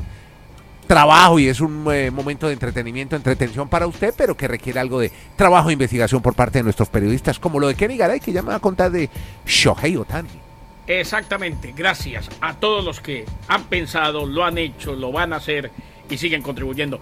trabajo 0.87 1.39
y 1.39 1.47
es 1.47 1.59
un 1.59 1.85
eh, 1.91 2.11
momento 2.11 2.47
de 2.47 2.53
entretenimiento, 2.53 3.15
entretención 3.15 3.67
para 3.67 3.87
usted, 3.87 4.13
pero 4.15 4.35
que 4.35 4.47
requiere 4.47 4.79
algo 4.79 4.99
de 4.99 5.11
trabajo 5.35 5.69
e 5.69 5.73
investigación 5.73 6.21
por 6.21 6.35
parte 6.35 6.59
de 6.59 6.63
nuestros 6.63 6.89
periodistas, 6.89 7.39
como 7.39 7.59
lo 7.59 7.67
de 7.67 7.75
Kenny 7.75 7.97
Garay, 7.97 8.19
que 8.19 8.31
ya 8.31 8.41
me 8.41 8.49
va 8.49 8.55
a 8.55 8.59
contar 8.59 8.91
de 8.91 9.09
Shohei 9.45 9.97
Otani. 9.97 10.29
Exactamente, 10.87 11.73
gracias 11.75 12.29
a 12.41 12.53
todos 12.53 12.85
los 12.85 13.01
que 13.01 13.25
han 13.47 13.63
pensado, 13.63 14.25
lo 14.25 14.45
han 14.45 14.57
hecho, 14.57 14.93
lo 14.93 15.11
van 15.11 15.33
a 15.33 15.37
hacer 15.37 15.71
y 16.09 16.17
siguen 16.17 16.41
contribuyendo. 16.41 16.99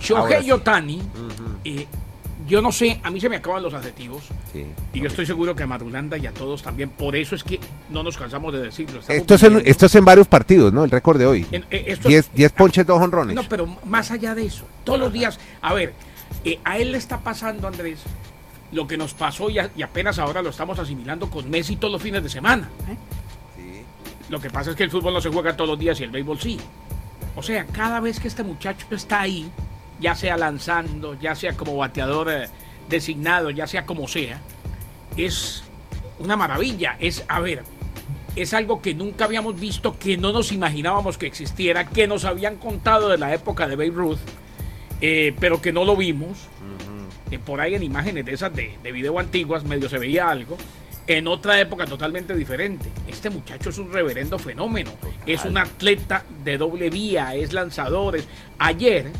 Shohei 0.00 0.44
sí. 0.44 0.52
Otani, 0.52 1.02
eh, 1.64 1.86
yo 2.46 2.60
no 2.60 2.70
sé, 2.72 3.00
a 3.02 3.10
mí 3.10 3.20
se 3.20 3.28
me 3.28 3.36
acaban 3.36 3.62
los 3.62 3.72
adjetivos 3.74 4.24
Sí. 4.52 4.66
y 4.92 5.00
yo 5.00 5.06
estoy 5.06 5.24
seguro 5.26 5.54
que 5.56 5.62
a 5.62 5.66
Marulanda 5.66 6.16
y 6.18 6.26
a 6.26 6.32
todos 6.32 6.62
también, 6.62 6.90
por 6.90 7.16
eso 7.16 7.34
es 7.34 7.42
que 7.44 7.58
no 7.90 8.02
nos 8.02 8.16
cansamos 8.16 8.52
de 8.52 8.60
decirlo. 8.62 9.00
Esto 9.08 9.34
es, 9.34 9.42
en, 9.42 9.62
esto 9.64 9.86
es 9.86 9.94
en 9.94 10.04
varios 10.04 10.26
partidos, 10.28 10.72
¿no? 10.72 10.84
El 10.84 10.90
récord 10.90 11.18
de 11.18 11.26
hoy. 11.26 11.46
en- 11.52 11.64
eh, 11.70 11.84
esto- 11.88 12.08
10 12.08 12.30
10 12.34 12.52
ponches, 12.52 12.86
dos 12.86 13.00
honrones. 13.00 13.34
No, 13.34 13.42
pero 13.48 13.66
más 13.86 14.10
allá 14.10 14.34
de 14.34 14.46
eso, 14.46 14.64
todos 14.84 14.98
los 15.00 15.12
días, 15.12 15.38
a 15.62 15.72
ver, 15.74 15.94
eh, 16.44 16.58
a 16.64 16.78
él 16.78 16.92
le 16.92 16.98
está 16.98 17.20
pasando, 17.20 17.66
Andrés, 17.68 18.00
lo 18.72 18.86
que 18.86 18.96
nos 18.96 19.14
pasó 19.14 19.48
y, 19.50 19.58
a- 19.58 19.70
y 19.76 19.82
apenas 19.82 20.18
ahora 20.18 20.42
lo 20.42 20.50
estamos 20.50 20.78
asimilando 20.78 21.30
con 21.30 21.48
Messi 21.48 21.76
todos 21.76 21.92
los 21.92 22.02
fines 22.02 22.22
de 22.22 22.28
semana. 22.28 22.68
¿eh? 22.88 22.96
Lo 24.28 24.40
que 24.40 24.50
pasa 24.50 24.70
es 24.70 24.76
que 24.76 24.82
el 24.84 24.90
fútbol 24.90 25.12
no 25.12 25.20
se 25.20 25.28
juega 25.28 25.54
todos 25.56 25.68
los 25.70 25.78
días 25.78 26.00
y 26.00 26.04
el 26.04 26.10
béisbol 26.10 26.40
sí. 26.40 26.58
O 27.36 27.42
sea, 27.42 27.66
cada 27.66 28.00
vez 28.00 28.18
que 28.20 28.28
este 28.28 28.42
muchacho 28.42 28.86
está 28.90 29.20
ahí, 29.20 29.50
ya 30.00 30.14
sea 30.14 30.36
lanzando, 30.36 31.14
ya 31.20 31.34
sea 31.34 31.54
como 31.56 31.76
bateador 31.76 32.30
eh, 32.30 32.48
designado, 32.88 33.50
ya 33.50 33.66
sea 33.66 33.86
como 33.86 34.08
sea, 34.08 34.40
es 35.16 35.62
una 36.18 36.36
maravilla. 36.36 36.96
Es, 37.00 37.24
a 37.28 37.40
ver, 37.40 37.62
es 38.36 38.52
algo 38.54 38.82
que 38.82 38.94
nunca 38.94 39.24
habíamos 39.26 39.58
visto, 39.58 39.98
que 39.98 40.16
no 40.16 40.32
nos 40.32 40.52
imaginábamos 40.52 41.18
que 41.18 41.26
existiera, 41.26 41.86
que 41.86 42.06
nos 42.06 42.24
habían 42.24 42.56
contado 42.56 43.08
de 43.08 43.18
la 43.18 43.32
época 43.34 43.66
de 43.68 43.76
Babe 43.76 43.90
Ruth, 43.90 44.18
eh, 45.00 45.34
pero 45.40 45.60
que 45.62 45.72
no 45.72 45.84
lo 45.84 45.96
vimos. 45.96 46.38
Eh, 47.30 47.38
por 47.38 47.60
ahí 47.60 47.74
en 47.74 47.82
imágenes 47.82 48.24
de 48.26 48.34
esas 48.34 48.54
de, 48.54 48.76
de 48.82 48.92
video 48.92 49.18
antiguas 49.18 49.64
medio 49.64 49.88
se 49.88 49.98
veía 49.98 50.28
algo. 50.28 50.56
En 51.06 51.26
otra 51.26 51.60
época 51.60 51.84
totalmente 51.86 52.34
diferente. 52.34 52.88
Este 53.08 53.28
muchacho 53.28 53.70
es 53.70 53.78
un 53.78 53.92
reverendo 53.92 54.38
fenómeno. 54.38 54.90
Es 55.26 55.44
un 55.44 55.58
atleta 55.58 56.24
de 56.44 56.56
doble 56.58 56.88
vía, 56.90 57.34
es 57.34 57.52
lanzador. 57.52 58.16
es- 58.16 58.26
Ayer, 58.58 59.10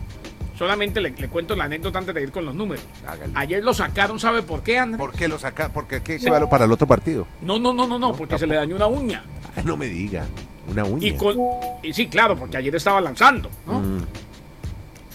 solamente 0.58 1.00
le, 1.00 1.10
le 1.10 1.28
cuento 1.28 1.54
la 1.56 1.64
anécdota 1.64 1.98
antes 1.98 2.14
de 2.14 2.22
ir 2.22 2.30
con 2.32 2.44
los 2.44 2.54
números. 2.54 2.84
Hágale. 3.06 3.32
Ayer 3.36 3.64
lo 3.64 3.74
sacaron, 3.74 4.18
¿sabe 4.20 4.42
por 4.42 4.62
qué, 4.62 4.78
Andrés? 4.78 4.98
¿Por 4.98 5.12
qué 5.12 5.28
lo 5.28 5.38
saca? 5.38 5.68
Porque 5.70 5.96
hay 5.96 6.00
que 6.02 6.18
llevarlo 6.18 6.48
para 6.48 6.64
el 6.64 6.72
otro 6.72 6.86
partido. 6.86 7.26
No, 7.42 7.58
no, 7.58 7.72
no, 7.74 7.86
no, 7.86 7.98
no, 7.98 8.12
porque 8.14 8.38
se 8.38 8.46
le 8.46 8.54
dañó 8.56 8.76
una 8.76 8.86
uña. 8.86 9.24
Ay, 9.56 9.64
no 9.64 9.76
me 9.76 9.86
diga. 9.86 10.24
Una 10.70 10.84
uña. 10.84 11.06
Y 11.06 11.12
con, 11.16 11.36
y 11.82 11.92
sí, 11.92 12.06
claro, 12.08 12.36
porque 12.36 12.56
ayer 12.56 12.74
estaba 12.74 13.00
lanzando, 13.00 13.50
¿no? 13.66 13.80
Mm, 13.80 14.02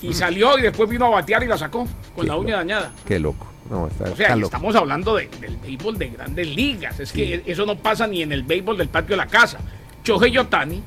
Y 0.02 0.14
salió 0.14 0.58
y 0.58 0.62
después 0.62 0.90
vino 0.90 1.06
a 1.06 1.10
batear 1.10 1.44
y 1.44 1.48
la 1.48 1.58
sacó 1.58 1.88
con 2.16 2.24
Qué 2.24 2.28
la 2.28 2.38
uña 2.38 2.52
loco. 2.52 2.58
dañada. 2.58 2.92
qué 3.06 3.20
loco. 3.20 3.48
No, 3.70 3.88
está, 3.88 4.06
O 4.06 4.16
sea, 4.16 4.34
está 4.34 4.46
estamos 4.46 4.76
hablando 4.76 5.16
de- 5.16 5.28
del 5.42 5.58
béisbol 5.58 5.98
de 6.00 6.10
grandes 6.10 6.48
ligas. 6.56 7.00
Es 7.00 7.12
que 7.12 7.44
eso 7.46 7.66
no 7.66 7.76
pasa 7.78 8.08
ni 8.08 8.22
en 8.24 8.32
el 8.32 8.42
béisbol 8.44 8.78
del 8.78 8.88
patio 8.90 9.12
de 9.12 9.18
la 9.18 9.28
casa. 9.28 9.60
Shohei 10.04 10.36
Otani, 10.38 10.82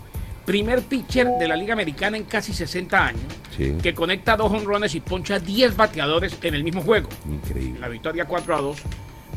primer 0.53 0.83
pitcher 0.83 1.29
de 1.39 1.49
la 1.49 1.57
Liga 1.57 1.73
Americana 1.73 2.19
en 2.19 2.25
casi 2.25 2.53
60 2.53 3.07
años, 3.07 3.23
Sí. 3.57 3.75
que 3.83 3.95
conecta 3.95 4.37
dos 4.37 4.53
honrones 4.53 4.95
y 4.95 5.01
poncha 5.01 5.39
10 5.39 5.75
bateadores 5.75 6.37
en 6.43 6.55
el 6.55 6.63
mismo 6.63 6.83
juego. 6.83 7.09
Increíble. 7.27 7.81
La 7.81 7.89
victoria 7.89 8.27
4 8.27 8.55
a 8.55 8.61
2 8.61 8.77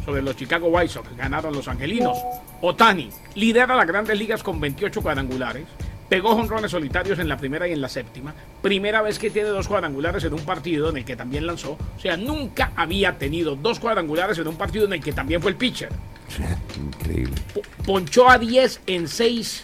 sobre 0.04 0.22
los 0.22 0.36
Chicago 0.36 0.68
White 0.68 0.90
Sox. 0.92 1.16
Ganaron 1.16 1.54
los 1.54 1.70
angelinos. 1.70 2.18
Otani 2.60 3.10
lidera 3.36 3.78
las 3.78 3.88
grandes 3.88 4.20
ligas 4.20 4.44
con 4.44 4.60
28 4.60 5.02
cuadrangulares. 5.02 5.64
Pegó 6.10 6.32
honrones 6.32 6.72
solitarios 6.72 7.18
en 7.20 7.30
la 7.30 7.38
primera 7.38 7.66
y 7.66 7.72
en 7.72 7.80
la 7.80 7.88
séptima. 7.88 8.34
Primera 8.62 9.02
vez 9.02 9.18
que 9.18 9.30
tiene 9.30 9.48
dos 9.48 9.70
cuadrangulares 9.70 10.22
en 10.26 10.34
un 10.34 10.42
partido 10.42 10.90
en 10.90 10.98
el 10.98 11.06
que 11.06 11.16
también 11.16 11.48
lanzó. 11.48 11.78
O 11.98 12.00
sea, 12.02 12.18
nunca 12.18 12.74
había 12.76 13.18
tenido 13.18 13.56
dos 13.56 13.80
cuadrangulares 13.80 14.38
en 14.38 14.50
un 14.50 14.58
partido 14.58 14.84
en 14.86 14.92
el 14.94 15.02
que 15.02 15.14
también 15.14 15.42
fue 15.42 15.52
el 15.52 15.58
pitcher. 15.58 15.94
Increíble. 16.78 17.36
Po- 17.54 17.62
Ponchó 17.86 18.30
a 18.30 18.38
10 18.38 18.82
en 18.88 19.08
6 19.08 19.64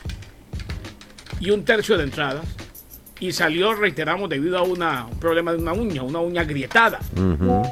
y 1.40 1.52
un 1.52 1.64
tercio 1.64 1.98
de 1.98 2.04
entradas. 2.04 2.46
Y 3.20 3.32
salió, 3.34 3.74
reiteramos, 3.76 4.30
debido 4.30 4.58
a 4.58 4.64
una, 4.64 5.06
un 5.06 5.20
problema 5.20 5.52
de 5.52 5.60
una 5.60 5.74
uña, 5.74 6.02
una 6.02 6.20
uña 6.20 6.42
agrietada. 6.42 7.00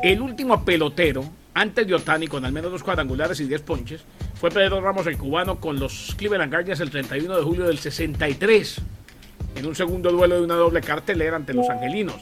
El 0.04 0.22
último 0.22 0.64
pelotero, 0.64 1.24
antes 1.56 1.88
de 1.88 1.96
Otani, 1.96 2.28
con 2.28 2.46
al 2.46 2.52
menos 2.52 2.72
dos 2.72 2.84
cuadrangulares 2.84 3.40
y 3.40 3.46
10 3.46 3.62
ponches, 3.62 4.02
fue 4.36 4.52
Pedro 4.52 4.80
Ramos, 4.80 5.08
el 5.08 5.18
cubano, 5.18 5.60
con 5.60 5.80
los 5.80 6.14
Cleveland 6.18 6.54
Guardians 6.54 6.80
el 6.82 6.92
31 6.92 7.36
de 7.36 7.44
julio 7.44 7.66
del 7.66 7.80
63, 7.80 8.82
en 9.56 9.66
un 9.66 9.76
segundo 9.76 10.12
duelo 10.12 10.36
de 10.36 10.42
una 10.44 10.54
doble 10.54 10.82
cartelera 10.82 11.36
ante 11.36 11.54
los 11.56 11.68
angelinos. 11.68 12.16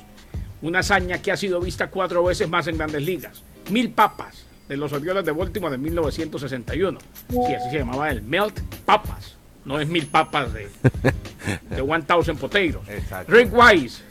Una 0.61 0.79
hazaña 0.79 1.21
que 1.21 1.31
ha 1.31 1.37
sido 1.37 1.59
vista 1.59 1.89
cuatro 1.89 2.23
veces 2.23 2.49
más 2.49 2.65
en 2.67 2.77
grandes 2.77 3.03
ligas. 3.03 3.43
Mil 3.69 3.91
papas 3.91 4.45
de 4.67 4.77
los 4.77 4.91
Orioles 4.93 5.25
de 5.25 5.31
Baltimore 5.31 5.71
de 5.71 5.77
1961. 5.77 6.99
Sí, 7.29 7.53
así 7.53 7.69
se 7.69 7.79
llamaba 7.79 8.09
el 8.09 8.21
Melt 8.21 8.59
Papas. 8.85 9.35
No 9.65 9.79
es 9.81 9.87
mil 9.89 10.07
papas 10.07 10.53
de, 10.53 10.69
de 11.69 11.83
1000 11.83 12.35
potatoes. 12.37 12.87
Exacto. 12.89 13.33
Rick 13.33 13.49
Wise 13.53 14.01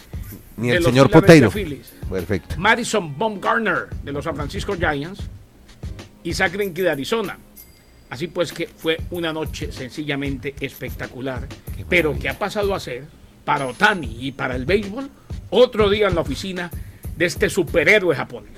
Ni 0.57 0.69
de 0.69 0.77
el 0.77 0.83
los 0.83 0.93
señor. 0.93 1.53
Phillies. 1.53 1.93
Perfecto. 2.11 2.57
Madison 2.59 3.17
Baumgartner 3.19 3.89
de 4.03 4.13
los 4.13 4.25
San 4.25 4.37
Francisco 4.37 4.75
Giants 4.77 5.21
y 6.23 6.33
Zach 6.33 6.53
Greinke 6.53 6.83
de 6.83 6.91
Arizona. 6.91 7.39
Así 8.09 8.29
pues 8.29 8.53
que 8.53 8.69
fue 8.69 8.99
una 9.11 9.33
noche 9.33 9.73
sencillamente 9.73 10.55
espectacular, 10.61 11.47
pero 11.89 12.17
que 12.19 12.29
ha 12.29 12.39
pasado 12.39 12.75
a 12.75 12.81
ser 12.81 13.05
para 13.45 13.67
Otani 13.67 14.19
y 14.21 14.33
para 14.33 14.55
el 14.55 14.65
béisbol 14.65 15.11
otro 15.51 15.91
día 15.91 16.09
en 16.09 16.15
la 16.15 16.21
oficina 16.21 16.71
de 17.17 17.27
este 17.27 17.51
superhéroe 17.51 18.15
japonés. 18.15 18.53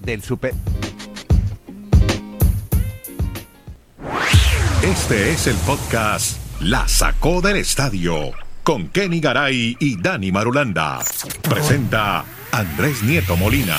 Del 0.00 0.22
super. 0.22 0.54
Este 4.82 5.30
es 5.30 5.46
el 5.46 5.56
podcast 5.66 6.39
La 6.60 6.86
Sacó 6.86 7.40
del 7.40 7.56
Estadio 7.56 8.32
con 8.62 8.88
Kenny 8.88 9.18
Garay 9.18 9.78
y 9.80 9.96
Dani 9.96 10.30
Marulanda. 10.30 11.02
Presenta 11.48 12.22
Andrés 12.52 13.02
Nieto 13.02 13.34
Molina. 13.34 13.78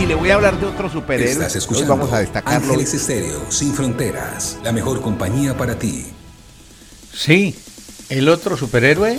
Y 0.00 0.06
le 0.06 0.14
voy 0.14 0.30
a 0.30 0.36
hablar 0.36 0.58
de 0.58 0.64
otro 0.64 0.88
superhéroe. 0.88 1.30
Estás 1.30 1.52
Hoy 1.52 1.58
escuchando 1.58 1.96
vamos 1.96 2.12
a 2.14 2.20
destacarlo. 2.20 2.68
Ángeles 2.68 2.94
Estéreo, 2.94 3.50
sin 3.50 3.74
fronteras, 3.74 4.58
la 4.64 4.72
mejor 4.72 5.02
compañía 5.02 5.58
para 5.58 5.78
ti. 5.78 6.06
Sí, 7.12 7.54
el 8.08 8.30
otro 8.30 8.56
superhéroe, 8.56 9.18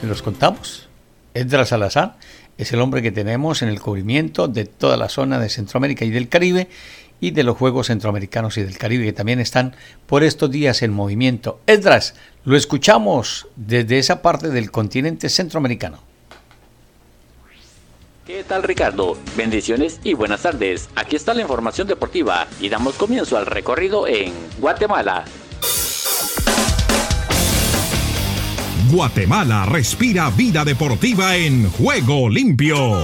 se 0.00 0.06
los 0.06 0.22
contamos, 0.22 0.88
Edra 1.34 1.66
Salazar, 1.66 2.16
es 2.56 2.72
el 2.72 2.80
hombre 2.80 3.02
que 3.02 3.12
tenemos 3.12 3.60
en 3.60 3.68
el 3.68 3.78
cubrimiento 3.82 4.48
de 4.48 4.64
toda 4.64 4.96
la 4.96 5.10
zona 5.10 5.38
de 5.38 5.50
Centroamérica 5.50 6.06
y 6.06 6.10
del 6.10 6.30
Caribe 6.30 6.68
y 7.20 7.30
de 7.30 7.42
los 7.42 7.56
Juegos 7.56 7.88
Centroamericanos 7.88 8.58
y 8.58 8.62
del 8.62 8.78
Caribe 8.78 9.04
que 9.04 9.12
también 9.12 9.40
están 9.40 9.74
por 10.06 10.22
estos 10.22 10.50
días 10.50 10.82
en 10.82 10.92
movimiento. 10.92 11.60
Edras, 11.66 12.14
lo 12.44 12.56
escuchamos 12.56 13.48
desde 13.56 13.98
esa 13.98 14.22
parte 14.22 14.48
del 14.48 14.70
continente 14.70 15.28
centroamericano. 15.28 16.00
¿Qué 18.26 18.42
tal 18.42 18.64
Ricardo? 18.64 19.16
Bendiciones 19.36 20.00
y 20.02 20.14
buenas 20.14 20.42
tardes. 20.42 20.88
Aquí 20.96 21.14
está 21.14 21.32
la 21.32 21.42
información 21.42 21.86
deportiva 21.86 22.48
y 22.60 22.68
damos 22.68 22.96
comienzo 22.96 23.36
al 23.36 23.46
recorrido 23.46 24.08
en 24.08 24.32
Guatemala. 24.58 25.24
Guatemala 28.90 29.66
respira 29.66 30.30
vida 30.30 30.64
deportiva 30.64 31.36
en 31.36 31.70
Juego 31.70 32.28
Limpio. 32.28 33.02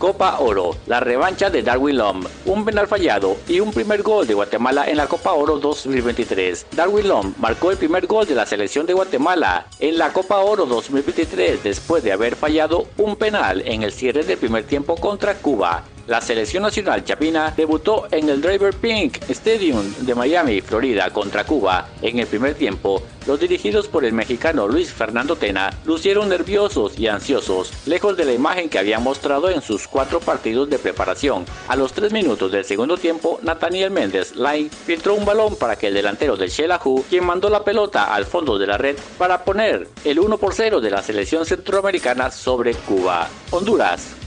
Copa 0.00 0.38
Oro, 0.38 0.78
la 0.86 0.98
revancha 0.98 1.50
de 1.50 1.62
Darwin 1.62 1.98
Lom, 1.98 2.24
un 2.46 2.64
penal 2.64 2.88
fallado 2.88 3.36
y 3.46 3.60
un 3.60 3.70
primer 3.70 4.02
gol 4.02 4.26
de 4.26 4.32
Guatemala 4.32 4.88
en 4.88 4.96
la 4.96 5.06
Copa 5.06 5.34
Oro 5.34 5.58
2023. 5.58 6.68
Darwin 6.74 7.06
Lom 7.06 7.34
marcó 7.36 7.70
el 7.70 7.76
primer 7.76 8.06
gol 8.06 8.26
de 8.26 8.34
la 8.34 8.46
selección 8.46 8.86
de 8.86 8.94
Guatemala 8.94 9.66
en 9.78 9.98
la 9.98 10.10
Copa 10.10 10.38
Oro 10.38 10.64
2023 10.64 11.62
después 11.62 12.02
de 12.02 12.12
haber 12.12 12.34
fallado 12.34 12.86
un 12.96 13.14
penal 13.14 13.62
en 13.66 13.82
el 13.82 13.92
cierre 13.92 14.24
del 14.24 14.38
primer 14.38 14.64
tiempo 14.64 14.96
contra 14.96 15.34
Cuba. 15.34 15.84
La 16.10 16.20
selección 16.20 16.64
nacional 16.64 17.04
chapina 17.04 17.54
debutó 17.56 18.08
en 18.10 18.28
el 18.28 18.42
Driver 18.42 18.74
Pink 18.74 19.18
Stadium 19.28 19.94
de 20.00 20.16
Miami, 20.16 20.60
Florida, 20.60 21.08
contra 21.10 21.44
Cuba. 21.44 21.86
En 22.02 22.18
el 22.18 22.26
primer 22.26 22.56
tiempo, 22.56 23.04
los 23.28 23.38
dirigidos 23.38 23.86
por 23.86 24.04
el 24.04 24.12
mexicano 24.12 24.66
Luis 24.66 24.92
Fernando 24.92 25.36
Tena 25.36 25.70
lucieron 25.84 26.28
nerviosos 26.28 26.98
y 26.98 27.06
ansiosos, 27.06 27.72
lejos 27.86 28.16
de 28.16 28.24
la 28.24 28.32
imagen 28.32 28.68
que 28.68 28.80
habían 28.80 29.04
mostrado 29.04 29.50
en 29.50 29.62
sus 29.62 29.86
cuatro 29.86 30.18
partidos 30.18 30.68
de 30.68 30.80
preparación. 30.80 31.44
A 31.68 31.76
los 31.76 31.92
tres 31.92 32.12
minutos 32.12 32.50
del 32.50 32.64
segundo 32.64 32.96
tiempo, 32.96 33.38
Nathaniel 33.44 33.92
Méndez 33.92 34.34
Line 34.34 34.68
filtró 34.68 35.14
un 35.14 35.24
balón 35.24 35.54
para 35.54 35.76
que 35.76 35.86
el 35.86 35.94
delantero 35.94 36.36
del 36.36 36.50
Shelahu, 36.50 37.04
quien 37.08 37.24
mandó 37.24 37.48
la 37.48 37.62
pelota 37.62 38.12
al 38.12 38.24
fondo 38.24 38.58
de 38.58 38.66
la 38.66 38.78
red 38.78 38.96
para 39.16 39.44
poner 39.44 39.86
el 40.04 40.18
1 40.18 40.38
por 40.38 40.54
0 40.54 40.80
de 40.80 40.90
la 40.90 41.04
selección 41.04 41.46
centroamericana 41.46 42.32
sobre 42.32 42.74
Cuba. 42.74 43.28
Honduras. 43.52 44.19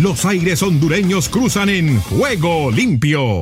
Los 0.00 0.24
aires 0.24 0.62
hondureños 0.62 1.28
cruzan 1.28 1.68
en 1.68 2.00
Juego 2.00 2.70
Limpio. 2.70 3.40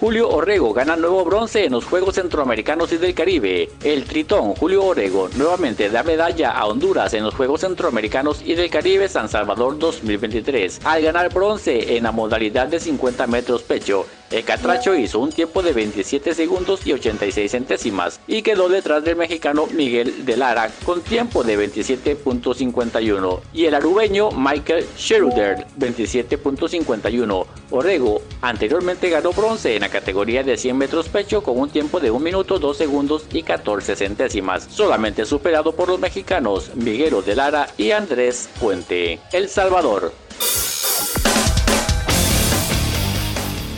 Julio 0.00 0.30
Orrego 0.30 0.72
gana 0.72 0.96
nuevo 0.96 1.22
bronce 1.24 1.66
en 1.66 1.72
los 1.72 1.84
Juegos 1.84 2.14
Centroamericanos 2.14 2.90
y 2.92 2.96
del 2.96 3.14
Caribe. 3.14 3.68
El 3.84 4.04
tritón 4.04 4.54
Julio 4.54 4.82
Orrego 4.82 5.28
nuevamente 5.36 5.90
da 5.90 6.02
medalla 6.04 6.52
a 6.52 6.64
Honduras 6.64 7.12
en 7.12 7.24
los 7.24 7.34
Juegos 7.34 7.60
Centroamericanos 7.60 8.40
y 8.42 8.54
del 8.54 8.70
Caribe 8.70 9.08
San 9.08 9.28
Salvador 9.28 9.78
2023 9.78 10.80
al 10.84 11.02
ganar 11.02 11.34
bronce 11.34 11.98
en 11.98 12.04
la 12.04 12.12
modalidad 12.12 12.68
de 12.68 12.80
50 12.80 13.26
metros 13.26 13.62
pecho. 13.62 14.06
El 14.30 14.44
catracho 14.44 14.94
hizo 14.94 15.20
un 15.20 15.30
tiempo 15.30 15.62
de 15.62 15.72
27 15.72 16.34
segundos 16.34 16.84
y 16.84 16.92
86 16.92 17.50
centésimas 17.50 18.20
y 18.26 18.42
quedó 18.42 18.68
detrás 18.68 19.04
del 19.04 19.16
mexicano 19.16 19.66
Miguel 19.68 20.26
de 20.26 20.36
Lara 20.36 20.70
con 20.84 21.00
tiempo 21.00 21.44
de 21.44 21.56
27.51 21.56 23.40
y 23.52 23.66
el 23.66 23.74
arubeño 23.74 24.30
Michael 24.32 24.84
Scheruder 24.96 25.66
27.51. 25.78 27.46
Orrego 27.70 28.20
anteriormente 28.40 29.10
ganó 29.10 29.32
bronce 29.32 29.76
en 29.76 29.82
la 29.82 29.88
categoría 29.88 30.42
de 30.42 30.56
100 30.56 30.76
metros 30.76 31.08
pecho 31.08 31.42
con 31.42 31.58
un 31.58 31.70
tiempo 31.70 32.00
de 32.00 32.10
1 32.10 32.18
minuto 32.18 32.58
2 32.58 32.76
segundos 32.76 33.26
y 33.32 33.44
14 33.44 33.94
centésimas, 33.94 34.66
solamente 34.70 35.24
superado 35.24 35.72
por 35.72 35.88
los 35.88 36.00
mexicanos 36.00 36.74
Miguel 36.74 37.06
de 37.24 37.36
Lara 37.36 37.68
y 37.78 37.92
Andrés 37.92 38.48
Puente. 38.58 39.20
El 39.32 39.48
Salvador. 39.48 40.25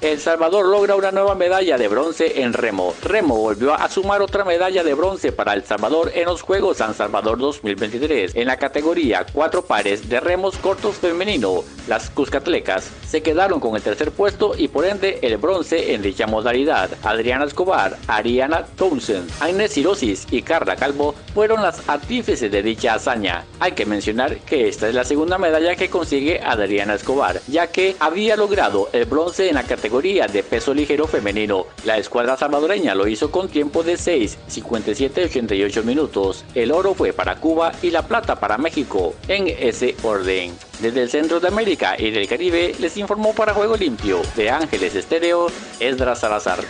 El 0.00 0.18
Salvador 0.18 0.64
logra 0.64 0.96
una 0.96 1.12
nueva 1.12 1.34
medalla 1.34 1.76
de 1.76 1.86
bronce 1.86 2.40
en 2.40 2.54
remo. 2.54 2.94
Remo 3.02 3.36
volvió 3.36 3.74
a 3.74 3.86
sumar 3.90 4.22
otra 4.22 4.44
medalla 4.44 4.82
de 4.82 4.94
bronce 4.94 5.30
para 5.30 5.52
El 5.52 5.62
Salvador 5.62 6.10
en 6.14 6.24
los 6.24 6.40
Juegos 6.40 6.78
San 6.78 6.94
Salvador 6.94 7.36
2023. 7.36 8.34
En 8.34 8.46
la 8.46 8.56
categoría 8.56 9.26
cuatro 9.30 9.60
pares 9.60 10.08
de 10.08 10.18
remos 10.18 10.56
cortos 10.56 10.96
femenino, 10.96 11.64
las 11.86 12.08
Cuscatlecas 12.08 12.90
se 13.06 13.22
quedaron 13.22 13.60
con 13.60 13.76
el 13.76 13.82
tercer 13.82 14.10
puesto 14.10 14.54
y 14.56 14.68
por 14.68 14.86
ende 14.86 15.18
el 15.20 15.36
bronce 15.36 15.92
en 15.92 16.00
dicha 16.00 16.26
modalidad. 16.26 16.88
Adriana 17.02 17.44
Escobar, 17.44 17.98
Ariana 18.06 18.64
Townsend, 18.64 19.30
Agnes 19.40 19.74
Cirosis 19.74 20.26
y 20.30 20.40
Carla 20.40 20.76
Calvo 20.76 21.14
fueron 21.34 21.60
las 21.60 21.86
artífices 21.90 22.50
de 22.50 22.62
dicha 22.62 22.94
hazaña. 22.94 23.44
Hay 23.58 23.72
que 23.72 23.84
mencionar 23.84 24.38
que 24.38 24.66
esta 24.66 24.88
es 24.88 24.94
la 24.94 25.04
segunda 25.04 25.36
medalla 25.36 25.76
que 25.76 25.90
consigue 25.90 26.40
Adriana 26.40 26.94
Escobar, 26.94 27.42
ya 27.48 27.66
que 27.66 27.96
había 28.00 28.36
logrado 28.36 28.88
el 28.94 29.04
bronce 29.04 29.50
en 29.50 29.56
la 29.56 29.64
categoría 29.64 29.89
de 29.90 30.44
peso 30.48 30.72
ligero 30.72 31.08
femenino. 31.08 31.66
La 31.84 31.98
escuadra 31.98 32.36
salvadoreña 32.36 32.94
lo 32.94 33.08
hizo 33.08 33.32
con 33.32 33.48
tiempo 33.48 33.82
de 33.82 33.96
6, 33.96 34.38
57 34.46 35.20
y 35.20 35.24
88 35.24 35.82
minutos. 35.82 36.44
El 36.54 36.70
oro 36.70 36.94
fue 36.94 37.12
para 37.12 37.36
Cuba 37.36 37.72
y 37.82 37.90
la 37.90 38.06
plata 38.06 38.38
para 38.38 38.56
México, 38.56 39.14
en 39.26 39.48
ese 39.48 39.96
orden. 40.04 40.52
Desde 40.80 41.02
el 41.02 41.10
centro 41.10 41.40
de 41.40 41.48
América 41.48 41.96
y 41.98 42.12
del 42.12 42.28
Caribe 42.28 42.74
les 42.78 42.96
informó 42.96 43.34
para 43.34 43.52
Juego 43.52 43.76
Limpio 43.76 44.22
de 44.36 44.48
Ángeles 44.48 44.94
Estéreo, 44.94 45.48
Esdras 45.80 46.20
Salazar. 46.20 46.60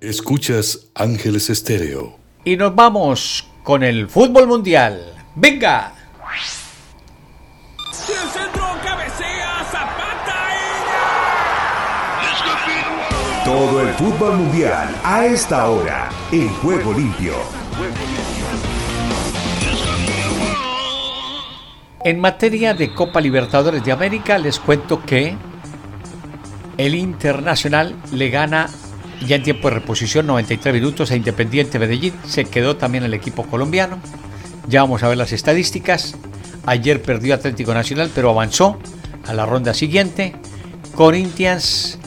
Escuchas 0.00 0.90
Ángeles 0.94 1.48
Estéreo. 1.48 2.18
Y 2.44 2.56
nos 2.56 2.74
vamos 2.74 3.46
con 3.64 3.82
el 3.82 4.06
fútbol 4.06 4.46
mundial. 4.46 5.14
¡Venga! 5.34 5.94
Todo 13.60 13.82
el 13.82 13.92
fútbol 13.92 14.38
mundial 14.38 14.88
a 15.04 15.26
esta 15.26 15.68
hora 15.68 16.08
en 16.32 16.48
Juego 16.48 16.94
Limpio. 16.94 17.34
En 22.02 22.20
materia 22.20 22.72
de 22.72 22.94
Copa 22.94 23.20
Libertadores 23.20 23.84
de 23.84 23.92
América, 23.92 24.38
les 24.38 24.58
cuento 24.58 25.02
que 25.04 25.36
el 26.78 26.94
Internacional 26.94 27.96
le 28.12 28.30
gana 28.30 28.70
ya 29.26 29.36
en 29.36 29.42
tiempo 29.42 29.68
de 29.68 29.74
reposición 29.74 30.26
93 30.26 30.72
minutos 30.72 31.10
a 31.10 31.16
Independiente 31.16 31.78
Medellín. 31.78 32.14
Se 32.24 32.46
quedó 32.46 32.78
también 32.78 33.04
el 33.04 33.12
equipo 33.12 33.42
colombiano. 33.42 33.98
Ya 34.68 34.80
vamos 34.80 35.02
a 35.02 35.08
ver 35.08 35.18
las 35.18 35.32
estadísticas. 35.32 36.16
Ayer 36.64 37.02
perdió 37.02 37.34
Atlético 37.34 37.74
Nacional, 37.74 38.10
pero 38.14 38.30
avanzó 38.30 38.78
a 39.26 39.34
la 39.34 39.44
ronda 39.44 39.74
siguiente. 39.74 40.34
Corinthians 40.94 41.98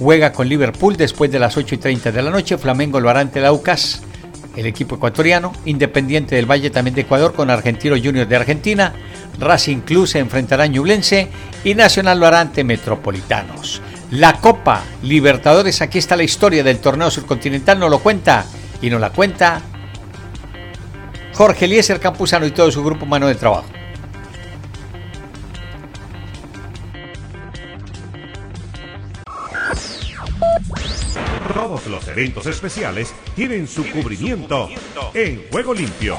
juega 0.00 0.32
con 0.32 0.48
Liverpool 0.48 0.96
después 0.96 1.30
de 1.30 1.38
las 1.38 1.56
8 1.56 1.74
y 1.74 1.78
30 1.78 2.10
de 2.10 2.22
la 2.22 2.30
noche. 2.30 2.56
Flamengo 2.56 2.98
lo 2.98 3.10
hará 3.10 3.20
ante 3.20 3.44
Aucas, 3.44 4.00
el 4.56 4.66
equipo 4.66 4.96
ecuatoriano. 4.96 5.52
Independiente 5.66 6.34
del 6.34 6.50
Valle 6.50 6.70
también 6.70 6.94
de 6.94 7.02
Ecuador 7.02 7.34
con 7.34 7.50
Argentino 7.50 7.94
Junior 8.02 8.26
de 8.26 8.34
Argentina. 8.36 8.94
Racing 9.38 9.80
Club 9.80 10.06
se 10.06 10.18
enfrentará 10.18 10.64
a 10.64 10.66
Ñublense 10.68 11.28
y 11.64 11.74
Nacional 11.74 12.18
lo 12.18 12.26
hará 12.26 12.50
Metropolitanos. 12.64 13.82
La 14.10 14.40
Copa 14.40 14.82
Libertadores, 15.02 15.82
aquí 15.82 15.98
está 15.98 16.16
la 16.16 16.24
historia 16.24 16.64
del 16.64 16.78
torneo 16.78 17.10
surcontinental, 17.10 17.78
nos 17.78 17.90
lo 17.90 18.00
cuenta 18.00 18.44
y 18.82 18.88
nos 18.88 19.00
la 19.00 19.10
cuenta 19.10 19.60
Jorge 21.34 21.66
Eliezer 21.66 22.00
Campuzano 22.00 22.46
y 22.46 22.50
todo 22.50 22.72
su 22.72 22.82
grupo 22.82 23.04
humano 23.04 23.28
de 23.28 23.34
trabajo. 23.34 23.79
Eventos 32.10 32.46
especiales 32.46 33.14
tienen 33.34 33.66
su 33.66 33.88
cubrimiento 33.90 34.68
en 35.14 35.46
Juego 35.50 35.74
Limpio. 35.74 36.18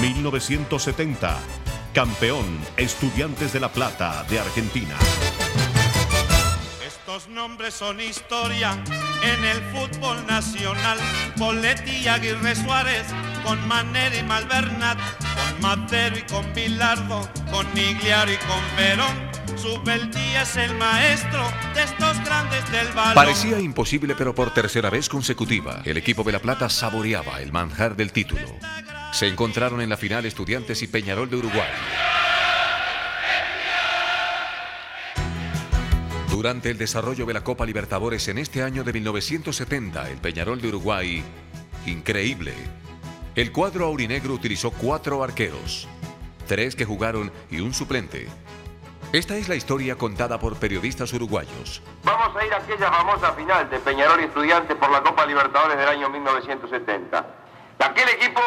1970. 0.00 1.38
Campeón 1.94 2.44
Estudiantes 2.76 3.52
de 3.52 3.60
La 3.60 3.72
Plata 3.72 4.24
de 4.28 4.38
Argentina. 4.38 4.94
Estos 6.86 7.28
nombres 7.28 7.74
son 7.74 8.00
historia 8.00 8.78
en 9.24 9.44
el 9.44 9.60
fútbol 9.72 10.24
nacional. 10.26 10.98
Poletti 11.38 11.90
y 12.02 12.08
Aguirre 12.08 12.54
Suárez, 12.54 13.06
con 13.44 13.66
Manera 13.66 14.16
y 14.16 14.22
Malvernat, 14.22 14.98
con 15.18 15.62
Matero 15.62 16.18
y 16.18 16.22
con 16.22 16.52
Bilardo, 16.54 17.28
con 17.50 17.66
Nigliaro 17.74 18.30
y 18.30 18.36
con 18.36 18.76
Verón. 18.76 19.27
Es 20.40 20.56
el 20.56 20.76
maestro 20.76 21.42
de 21.74 21.82
estos 21.82 22.24
grandes 22.24 22.70
del. 22.70 22.86
Parecía 23.12 23.58
imposible, 23.58 24.14
pero 24.16 24.32
por 24.32 24.54
tercera 24.54 24.88
vez 24.88 25.08
consecutiva, 25.08 25.82
el 25.84 25.96
equipo 25.96 26.22
de 26.22 26.30
La 26.30 26.38
Plata 26.38 26.68
saboreaba 26.68 27.42
el 27.42 27.50
manjar 27.50 27.96
del 27.96 28.12
título. 28.12 28.46
Se 29.12 29.26
encontraron 29.26 29.80
en 29.80 29.88
la 29.88 29.96
final 29.96 30.24
Estudiantes 30.26 30.80
y 30.82 30.86
Peñarol 30.86 31.28
de 31.28 31.36
Uruguay. 31.38 31.68
Durante 36.30 36.70
el 36.70 36.78
desarrollo 36.78 37.26
de 37.26 37.34
la 37.34 37.42
Copa 37.42 37.66
Libertadores 37.66 38.28
en 38.28 38.38
este 38.38 38.62
año 38.62 38.84
de 38.84 38.92
1970, 38.92 40.08
el 40.08 40.18
Peñarol 40.18 40.60
de 40.60 40.68
Uruguay, 40.68 41.24
increíble. 41.84 42.54
El 43.34 43.50
cuadro 43.50 43.86
aurinegro 43.86 44.34
utilizó 44.34 44.70
cuatro 44.70 45.24
arqueros, 45.24 45.88
tres 46.46 46.76
que 46.76 46.84
jugaron 46.84 47.32
y 47.50 47.58
un 47.58 47.74
suplente. 47.74 48.28
Esta 49.10 49.36
es 49.36 49.48
la 49.48 49.54
historia 49.54 49.96
contada 49.96 50.38
por 50.38 50.56
periodistas 50.56 51.14
uruguayos. 51.14 51.80
Vamos 52.04 52.36
a 52.36 52.44
ir 52.44 52.52
a 52.52 52.58
aquella 52.58 52.92
famosa 52.92 53.32
final 53.32 53.70
de 53.70 53.78
Peñarol 53.78 54.20
y 54.20 54.24
Estudiantes 54.24 54.76
por 54.76 54.90
la 54.90 55.02
Copa 55.02 55.24
Libertadores 55.24 55.78
del 55.78 55.88
año 55.88 56.10
1970. 56.10 57.26
Aquel 57.78 58.08
equipo, 58.10 58.42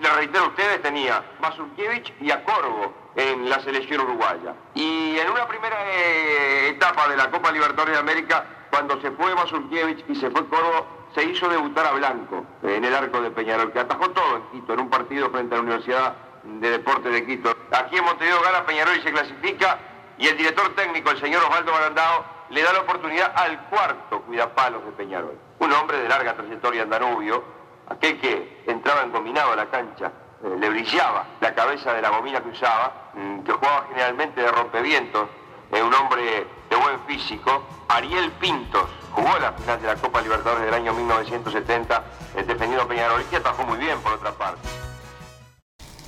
le 0.00 0.08
reitero 0.08 0.44
a 0.44 0.48
ustedes, 0.48 0.80
tenía 0.80 1.22
Mazurkiewicz 1.42 2.14
y 2.22 2.30
a 2.30 2.42
Corvo 2.44 2.94
en 3.14 3.50
la 3.50 3.60
selección 3.60 4.00
uruguaya. 4.00 4.54
Y 4.74 5.18
en 5.18 5.28
una 5.28 5.46
primera 5.46 5.76
eh, 5.84 6.68
etapa 6.70 7.08
de 7.08 7.16
la 7.18 7.30
Copa 7.30 7.52
Libertadores 7.52 7.92
de 7.92 8.00
América, 8.00 8.46
cuando 8.70 8.98
se 9.02 9.10
fue 9.10 9.34
Mazurkiewicz 9.34 10.02
y 10.08 10.14
se 10.14 10.30
fue 10.30 10.48
Corvo, 10.48 10.86
se 11.14 11.24
hizo 11.24 11.46
debutar 11.46 11.88
a 11.88 11.92
Blanco 11.92 12.42
en 12.62 12.82
el 12.82 12.94
arco 12.94 13.20
de 13.20 13.30
Peñarol, 13.32 13.70
que 13.70 13.80
atajó 13.80 14.08
todo 14.12 14.36
en 14.36 14.42
Quito, 14.60 14.72
en 14.72 14.80
un 14.80 14.88
partido 14.88 15.28
frente 15.28 15.54
a 15.54 15.58
la 15.58 15.62
Universidad 15.62 16.16
de 16.42 16.70
Deportes 16.70 17.12
de 17.12 17.26
Quito. 17.26 17.54
Aquí 17.70 17.96
en 17.98 18.04
Montevideo 18.04 18.40
gana 18.40 18.64
Peñarol 18.64 18.96
y 18.96 19.02
se 19.02 19.12
clasifica, 19.12 19.78
y 20.18 20.26
el 20.28 20.36
director 20.36 20.74
técnico, 20.74 21.10
el 21.10 21.20
señor 21.20 21.42
Osvaldo 21.44 21.72
Barandao, 21.72 22.24
le 22.50 22.62
da 22.62 22.72
la 22.72 22.80
oportunidad 22.80 23.32
al 23.34 23.60
cuarto 23.68 24.22
cuidapalos 24.22 24.84
de 24.84 24.92
Peñarol. 24.92 25.38
Un 25.58 25.72
hombre 25.72 25.98
de 25.98 26.08
larga 26.08 26.34
trayectoria 26.34 26.82
en 26.82 26.90
Danubio, 26.90 27.44
aquel 27.88 28.20
que 28.20 28.62
entraba 28.66 29.02
engominado 29.02 29.52
a 29.52 29.56
la 29.56 29.66
cancha, 29.66 30.12
eh, 30.44 30.56
le 30.58 30.68
brillaba 30.68 31.26
la 31.40 31.54
cabeza 31.54 31.92
de 31.92 32.02
la 32.02 32.10
gomina 32.10 32.40
que 32.40 32.50
usaba, 32.50 33.10
mm, 33.14 33.40
que 33.40 33.52
jugaba 33.52 33.86
generalmente 33.88 34.40
de 34.40 34.50
rompevientos, 34.50 35.28
eh, 35.72 35.82
un 35.82 35.92
hombre 35.92 36.46
de 36.70 36.76
buen 36.76 37.00
físico, 37.06 37.64
Ariel 37.88 38.30
Pintos, 38.32 38.88
jugó 39.12 39.38
la 39.38 39.52
final 39.52 39.80
de 39.80 39.88
la 39.88 39.96
Copa 39.96 40.20
Libertadores 40.20 40.64
del 40.64 40.74
año 40.74 40.92
1970, 40.92 42.04
eh, 42.36 42.42
defendiendo 42.44 42.82
a 42.82 42.88
Peñarol 42.88 43.24
que 43.24 43.36
atajó 43.36 43.64
muy 43.64 43.78
bien 43.78 43.98
por 44.00 44.12
otra 44.12 44.32
parte. 44.32 44.68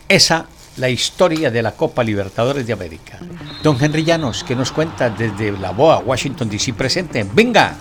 Esa 0.09 0.47
la 0.79 0.89
historia 0.89 1.51
de 1.51 1.63
la 1.63 1.73
Copa 1.73 2.03
Libertadores 2.03 2.67
de 2.67 2.73
América. 2.73 3.19
Don 3.63 3.77
Henry 3.83 4.05
Llanos, 4.05 4.45
que 4.45 4.57
nos 4.57 4.73
cuenta 4.73 5.11
desde 5.11 5.53
la 5.53 5.73
BOA, 5.73 5.99
Washington 5.99 6.49
DC 6.49 6.73
presente. 6.75 7.27
¡Venga! 7.35 7.77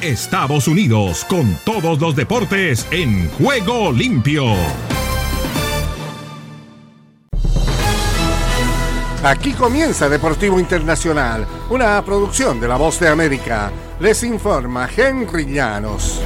Estados 0.00 0.66
Unidos 0.66 1.24
con 1.28 1.56
todos 1.64 2.00
los 2.00 2.16
deportes 2.16 2.86
en 2.90 3.28
juego 3.30 3.92
limpio. 3.92 4.44
Aquí 9.22 9.52
comienza 9.52 10.08
Deportivo 10.08 10.58
Internacional, 10.58 11.46
una 11.70 12.04
producción 12.04 12.60
de 12.60 12.66
La 12.66 12.76
Voz 12.76 12.98
de 12.98 13.08
América. 13.08 13.70
Les 14.00 14.24
informa 14.24 14.88
Henry 14.96 15.46
Llanos. 15.46 16.20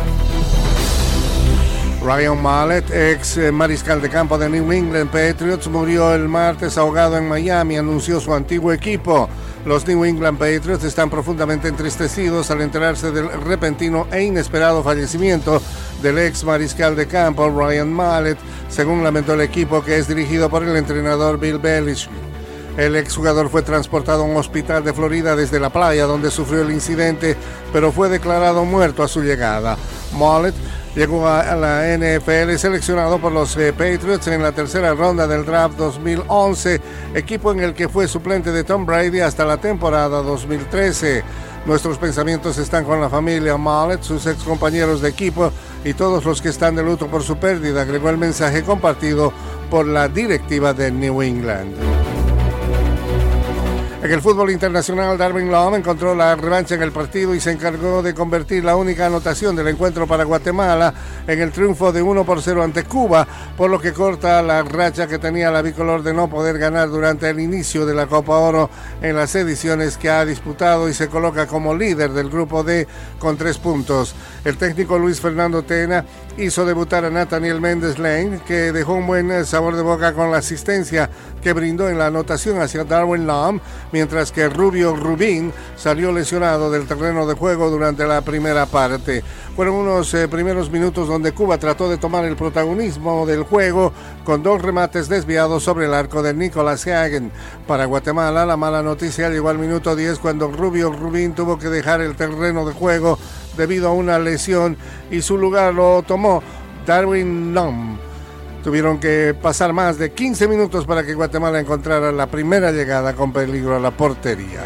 Ryan 2.06 2.40
Mallet, 2.40 2.88
ex 2.92 3.36
mariscal 3.52 4.00
de 4.00 4.08
campo 4.08 4.38
de 4.38 4.48
New 4.48 4.70
England 4.70 5.10
Patriots, 5.10 5.66
murió 5.66 6.14
el 6.14 6.28
martes 6.28 6.78
ahogado 6.78 7.18
en 7.18 7.28
Miami, 7.28 7.78
anunció 7.78 8.20
su 8.20 8.32
antiguo 8.32 8.72
equipo. 8.72 9.28
Los 9.64 9.88
New 9.88 10.04
England 10.04 10.38
Patriots 10.38 10.84
están 10.84 11.10
profundamente 11.10 11.66
entristecidos 11.66 12.48
al 12.52 12.60
enterarse 12.60 13.10
del 13.10 13.28
repentino 13.42 14.06
e 14.12 14.22
inesperado 14.22 14.84
fallecimiento 14.84 15.60
del 16.00 16.18
ex 16.18 16.44
mariscal 16.44 16.94
de 16.94 17.08
campo 17.08 17.50
Ryan 17.50 17.92
Mallet, 17.92 18.38
según 18.68 19.02
lamentó 19.02 19.34
el 19.34 19.40
equipo 19.40 19.82
que 19.82 19.98
es 19.98 20.06
dirigido 20.06 20.48
por 20.48 20.62
el 20.62 20.76
entrenador 20.76 21.40
Bill 21.40 21.58
Belichick. 21.58 22.08
El 22.76 22.94
exjugador 22.94 23.48
fue 23.48 23.62
transportado 23.62 24.22
a 24.22 24.26
un 24.26 24.36
hospital 24.36 24.84
de 24.84 24.92
Florida 24.92 25.34
desde 25.34 25.58
la 25.58 25.70
playa 25.70 26.04
donde 26.04 26.30
sufrió 26.30 26.62
el 26.62 26.70
incidente, 26.70 27.34
pero 27.72 27.90
fue 27.90 28.08
declarado 28.08 28.64
muerto 28.64 29.02
a 29.02 29.08
su 29.08 29.22
llegada. 29.22 29.76
Mallet 30.16 30.54
llegó 30.96 31.28
a 31.28 31.54
la 31.54 31.84
NFL 31.96 32.56
seleccionado 32.56 33.18
por 33.18 33.30
los 33.30 33.54
eh, 33.58 33.72
Patriots 33.72 34.26
en 34.28 34.42
la 34.42 34.52
tercera 34.52 34.94
ronda 34.94 35.26
del 35.26 35.44
draft 35.44 35.76
2011, 35.76 36.80
equipo 37.14 37.52
en 37.52 37.60
el 37.60 37.74
que 37.74 37.88
fue 37.88 38.08
suplente 38.08 38.50
de 38.50 38.64
Tom 38.64 38.86
Brady 38.86 39.20
hasta 39.20 39.44
la 39.44 39.58
temporada 39.58 40.22
2013. 40.22 41.22
Nuestros 41.66 41.98
pensamientos 41.98 42.56
están 42.56 42.84
con 42.84 43.00
la 43.00 43.10
familia 43.10 43.58
Mallet, 43.58 44.02
sus 44.02 44.26
ex 44.26 44.42
compañeros 44.42 45.02
de 45.02 45.10
equipo 45.10 45.52
y 45.84 45.92
todos 45.92 46.24
los 46.24 46.40
que 46.40 46.48
están 46.48 46.74
de 46.74 46.82
luto 46.82 47.08
por 47.08 47.22
su 47.22 47.36
pérdida, 47.36 47.82
agregó 47.82 48.08
el 48.08 48.18
mensaje 48.18 48.62
compartido 48.62 49.32
por 49.70 49.86
la 49.86 50.08
directiva 50.08 50.72
de 50.72 50.90
New 50.90 51.20
England. 51.20 52.05
En 54.06 54.12
el 54.12 54.22
fútbol 54.22 54.52
internacional, 54.52 55.18
Darwin 55.18 55.50
Lom 55.50 55.74
encontró 55.74 56.14
la 56.14 56.36
revancha 56.36 56.76
en 56.76 56.82
el 56.82 56.92
partido 56.92 57.34
y 57.34 57.40
se 57.40 57.50
encargó 57.50 58.04
de 58.04 58.14
convertir 58.14 58.62
la 58.62 58.76
única 58.76 59.06
anotación 59.06 59.56
del 59.56 59.66
encuentro 59.66 60.06
para 60.06 60.22
Guatemala 60.22 60.94
en 61.26 61.40
el 61.40 61.50
triunfo 61.50 61.90
de 61.90 62.02
1 62.02 62.24
por 62.24 62.40
0 62.40 62.62
ante 62.62 62.84
Cuba, 62.84 63.26
por 63.56 63.68
lo 63.68 63.80
que 63.80 63.92
corta 63.92 64.40
la 64.42 64.62
racha 64.62 65.08
que 65.08 65.18
tenía 65.18 65.50
la 65.50 65.60
bicolor 65.60 66.04
de 66.04 66.14
no 66.14 66.30
poder 66.30 66.56
ganar 66.56 66.88
durante 66.88 67.28
el 67.28 67.40
inicio 67.40 67.84
de 67.84 67.96
la 67.96 68.06
Copa 68.06 68.38
Oro 68.38 68.70
en 69.02 69.16
las 69.16 69.34
ediciones 69.34 69.96
que 69.96 70.08
ha 70.08 70.24
disputado 70.24 70.88
y 70.88 70.94
se 70.94 71.08
coloca 71.08 71.48
como 71.48 71.74
líder 71.74 72.12
del 72.12 72.30
grupo 72.30 72.62
D 72.62 72.86
con 73.18 73.36
tres 73.36 73.58
puntos. 73.58 74.14
El 74.44 74.56
técnico 74.56 75.00
Luis 75.00 75.20
Fernando 75.20 75.64
Tena 75.64 76.04
hizo 76.38 76.66
debutar 76.66 77.04
a 77.04 77.10
Nathaniel 77.10 77.60
Méndez 77.60 77.98
Lane, 77.98 78.40
que 78.46 78.72
dejó 78.72 78.94
un 78.94 79.06
buen 79.06 79.44
sabor 79.46 79.76
de 79.76 79.82
boca 79.82 80.12
con 80.12 80.30
la 80.30 80.38
asistencia 80.38 81.08
que 81.42 81.52
brindó 81.52 81.88
en 81.88 81.98
la 81.98 82.06
anotación 82.06 82.60
hacia 82.60 82.84
Darwin 82.84 83.26
Lom, 83.26 83.60
mientras 83.92 84.32
que 84.32 84.48
Rubio 84.48 84.94
Rubín 84.94 85.52
salió 85.76 86.12
lesionado 86.12 86.70
del 86.70 86.86
terreno 86.86 87.26
de 87.26 87.34
juego 87.34 87.70
durante 87.70 88.06
la 88.06 88.20
primera 88.20 88.66
parte. 88.66 89.22
Fueron 89.56 89.76
unos 89.76 90.12
eh, 90.12 90.28
primeros 90.28 90.70
minutos 90.70 91.08
donde 91.08 91.32
Cuba 91.32 91.56
trató 91.56 91.88
de 91.88 91.96
tomar 91.96 92.26
el 92.26 92.36
protagonismo 92.36 93.24
del 93.24 93.42
juego 93.42 93.90
con 94.22 94.42
dos 94.42 94.60
remates 94.60 95.08
desviados 95.08 95.62
sobre 95.62 95.86
el 95.86 95.94
arco 95.94 96.22
de 96.22 96.34
Nicolás 96.34 96.86
Hagen. 96.86 97.32
Para 97.66 97.86
Guatemala, 97.86 98.44
la 98.44 98.58
mala 98.58 98.82
noticia 98.82 99.30
llegó 99.30 99.48
al 99.48 99.58
minuto 99.58 99.96
10 99.96 100.18
cuando 100.18 100.48
Rubio 100.48 100.92
Rubín 100.92 101.34
tuvo 101.34 101.58
que 101.58 101.68
dejar 101.68 102.02
el 102.02 102.16
terreno 102.16 102.66
de 102.66 102.74
juego 102.74 103.18
debido 103.56 103.88
a 103.88 103.92
una 103.94 104.18
lesión 104.18 104.76
y 105.10 105.22
su 105.22 105.38
lugar 105.38 105.72
lo 105.72 106.02
tomó 106.02 106.42
Darwin 106.84 107.54
Lom. 107.54 107.96
Tuvieron 108.62 109.00
que 109.00 109.34
pasar 109.40 109.72
más 109.72 109.96
de 109.96 110.12
15 110.12 110.48
minutos 110.48 110.84
para 110.84 111.02
que 111.02 111.14
Guatemala 111.14 111.58
encontrara 111.60 112.12
la 112.12 112.26
primera 112.26 112.72
llegada 112.72 113.14
con 113.14 113.32
peligro 113.32 113.74
a 113.74 113.80
la 113.80 113.90
portería. 113.90 114.64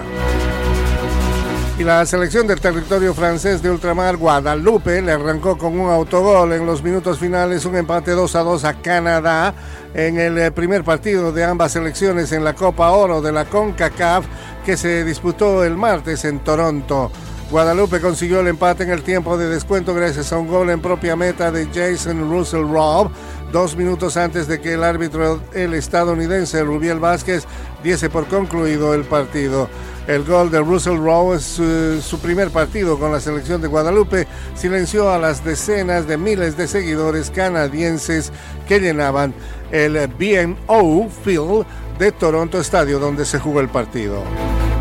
Y 1.81 1.83
la 1.83 2.05
selección 2.05 2.47
del 2.47 2.61
territorio 2.61 3.15
francés 3.15 3.63
de 3.63 3.71
ultramar, 3.71 4.19
Guadalupe, 4.19 5.01
le 5.01 5.13
arrancó 5.13 5.57
con 5.57 5.81
un 5.81 5.89
autogol 5.89 6.53
en 6.53 6.67
los 6.67 6.83
minutos 6.83 7.19
finales, 7.19 7.65
un 7.65 7.75
empate 7.75 8.11
2 8.11 8.37
a 8.37 8.41
2 8.41 8.65
a 8.67 8.75
Canadá 8.83 9.55
en 9.95 10.19
el 10.19 10.37
eh, 10.37 10.51
primer 10.51 10.85
partido 10.85 11.33
de 11.33 11.43
ambas 11.43 11.73
selecciones 11.73 12.33
en 12.33 12.45
la 12.45 12.53
Copa 12.53 12.91
Oro 12.91 13.23
de 13.23 13.33
la 13.33 13.47
CONCACAF 13.47 14.27
que 14.63 14.77
se 14.77 15.07
disputó 15.07 15.65
el 15.65 15.79
martes 15.79 16.27
en 16.27 16.41
Toronto. 16.41 17.11
Guadalupe 17.51 17.99
consiguió 17.99 18.41
el 18.41 18.49
empate 18.49 18.85
en 18.85 18.91
el 18.91 19.03
tiempo 19.03 19.39
de 19.39 19.49
descuento 19.49 19.95
gracias 19.95 20.35
a 20.35 20.39
un 20.39 20.49
gol 20.49 20.69
en 20.69 20.83
propia 20.83 21.17
meta 21.17 21.51
de 21.51 21.67
Jason 21.75 22.31
Russell 22.31 22.71
Robb, 22.71 23.11
dos 23.53 23.77
minutos 23.77 24.17
antes 24.17 24.47
de 24.47 24.61
que 24.61 24.75
el 24.75 24.85
árbitro, 24.85 25.41
el 25.53 25.75
estadounidense 25.75 26.63
Rubiel 26.63 26.99
Vázquez, 26.99 27.45
diese 27.83 28.11
por 28.11 28.27
concluido 28.27 28.95
el 28.95 29.05
partido. 29.05 29.69
El 30.07 30.25
gol 30.25 30.51
de 30.51 30.61
Russell 30.61 30.97
Rowe 30.97 31.37
es 31.37 31.45
su, 31.45 32.01
su, 32.03 32.19
primer 32.19 32.51
partido 32.51 32.99
con 32.99 33.13
la 33.13 33.21
selección 33.21 33.61
de 33.61 33.69
Guadalupe. 33.69 34.27
Silenció 34.55 35.11
a 35.11 35.19
las 35.19 35.45
decenas 35.45 36.07
de 36.07 36.17
miles 36.17 36.57
de 36.57 36.67
seguidores 36.67 37.31
canadienses 37.31 38.33
que 38.67 38.81
llenaban 38.81 39.35
el 39.71 40.09
BMO 40.09 41.09
Field 41.23 41.67
de 41.99 42.13
Toronto 42.13 42.59
Estadio 42.59 42.99
donde 42.99 43.25
se 43.25 43.39
jugó 43.39 43.61
el 43.61 43.69
partido. 43.69 44.23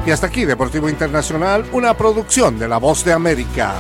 Y 0.06 0.12
hasta 0.12 0.28
aquí 0.28 0.46
Deportivo 0.46 0.90
Internacional, 0.90 1.66
una 1.74 1.94
producción 1.94 2.58
de 2.58 2.68
La 2.68 2.78
Voz 2.78 3.04
de 3.04 3.14
América. 3.14 3.76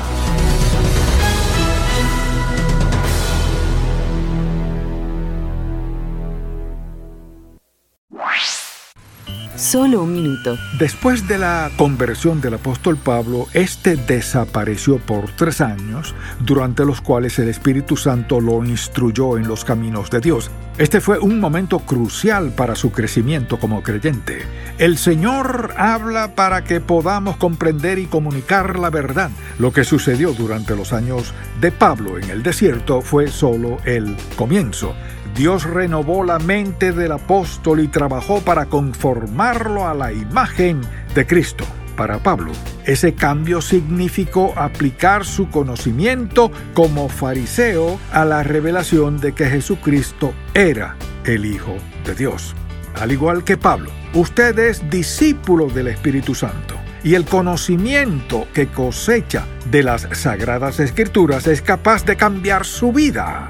Solo 9.69 10.01
un 10.01 10.15
minuto. 10.15 10.57
Después 10.79 11.27
de 11.27 11.37
la 11.37 11.69
conversión 11.77 12.41
del 12.41 12.55
apóstol 12.55 12.97
Pablo, 12.97 13.45
este 13.53 13.97
desapareció 13.97 14.97
por 14.97 15.29
tres 15.35 15.61
años, 15.61 16.15
durante 16.39 16.83
los 16.83 17.01
cuales 17.01 17.37
el 17.37 17.49
Espíritu 17.49 17.95
Santo 17.95 18.41
lo 18.41 18.65
instruyó 18.65 19.37
en 19.37 19.47
los 19.47 19.63
caminos 19.63 20.09
de 20.09 20.21
Dios. 20.21 20.49
Este 20.79 21.01
fue 21.01 21.19
un 21.19 21.39
momento 21.39 21.77
crucial 21.77 22.51
para 22.53 22.73
su 22.73 22.91
crecimiento 22.91 23.59
como 23.59 23.83
creyente. 23.83 24.39
El 24.79 24.97
Señor 24.97 25.75
habla 25.77 26.33
para 26.33 26.63
que 26.63 26.81
podamos 26.81 27.37
comprender 27.37 27.99
y 27.99 28.07
comunicar 28.07 28.79
la 28.79 28.89
verdad. 28.89 29.29
Lo 29.59 29.71
que 29.71 29.83
sucedió 29.83 30.33
durante 30.33 30.75
los 30.75 30.93
años 30.93 31.31
de 31.61 31.71
Pablo 31.71 32.17
en 32.17 32.31
el 32.31 32.41
desierto 32.41 33.01
fue 33.01 33.27
solo 33.27 33.77
el 33.85 34.15
comienzo. 34.35 34.95
Dios 35.39 35.63
renovó 35.63 36.25
la 36.25 36.37
mente 36.37 36.91
del 36.91 37.13
apóstol 37.13 37.79
y 37.79 37.87
trabajó 37.87 38.41
para 38.41 38.65
conformarlo 38.65 39.87
a 39.87 39.93
la 39.93 40.11
imagen 40.11 40.81
de 41.15 41.25
Cristo. 41.25 41.63
Para 41.95 42.17
Pablo, 42.17 42.51
ese 42.83 43.13
cambio 43.13 43.61
significó 43.61 44.51
aplicar 44.57 45.23
su 45.23 45.49
conocimiento 45.49 46.51
como 46.73 47.07
fariseo 47.07 47.97
a 48.11 48.25
la 48.25 48.43
revelación 48.43 49.21
de 49.21 49.31
que 49.31 49.45
Jesucristo 49.45 50.33
era 50.53 50.97
el 51.23 51.45
Hijo 51.45 51.77
de 52.03 52.15
Dios. 52.15 52.53
Al 52.95 53.13
igual 53.13 53.45
que 53.45 53.55
Pablo, 53.55 53.91
usted 54.13 54.59
es 54.59 54.89
discípulo 54.89 55.67
del 55.67 55.87
Espíritu 55.87 56.35
Santo 56.35 56.75
y 57.01 57.15
el 57.15 57.23
conocimiento 57.23 58.45
que 58.53 58.67
cosecha 58.67 59.45
de 59.71 59.83
las 59.83 60.05
sagradas 60.11 60.81
escrituras 60.81 61.47
es 61.47 61.61
capaz 61.61 62.03
de 62.03 62.17
cambiar 62.17 62.65
su 62.65 62.91
vida. 62.91 63.49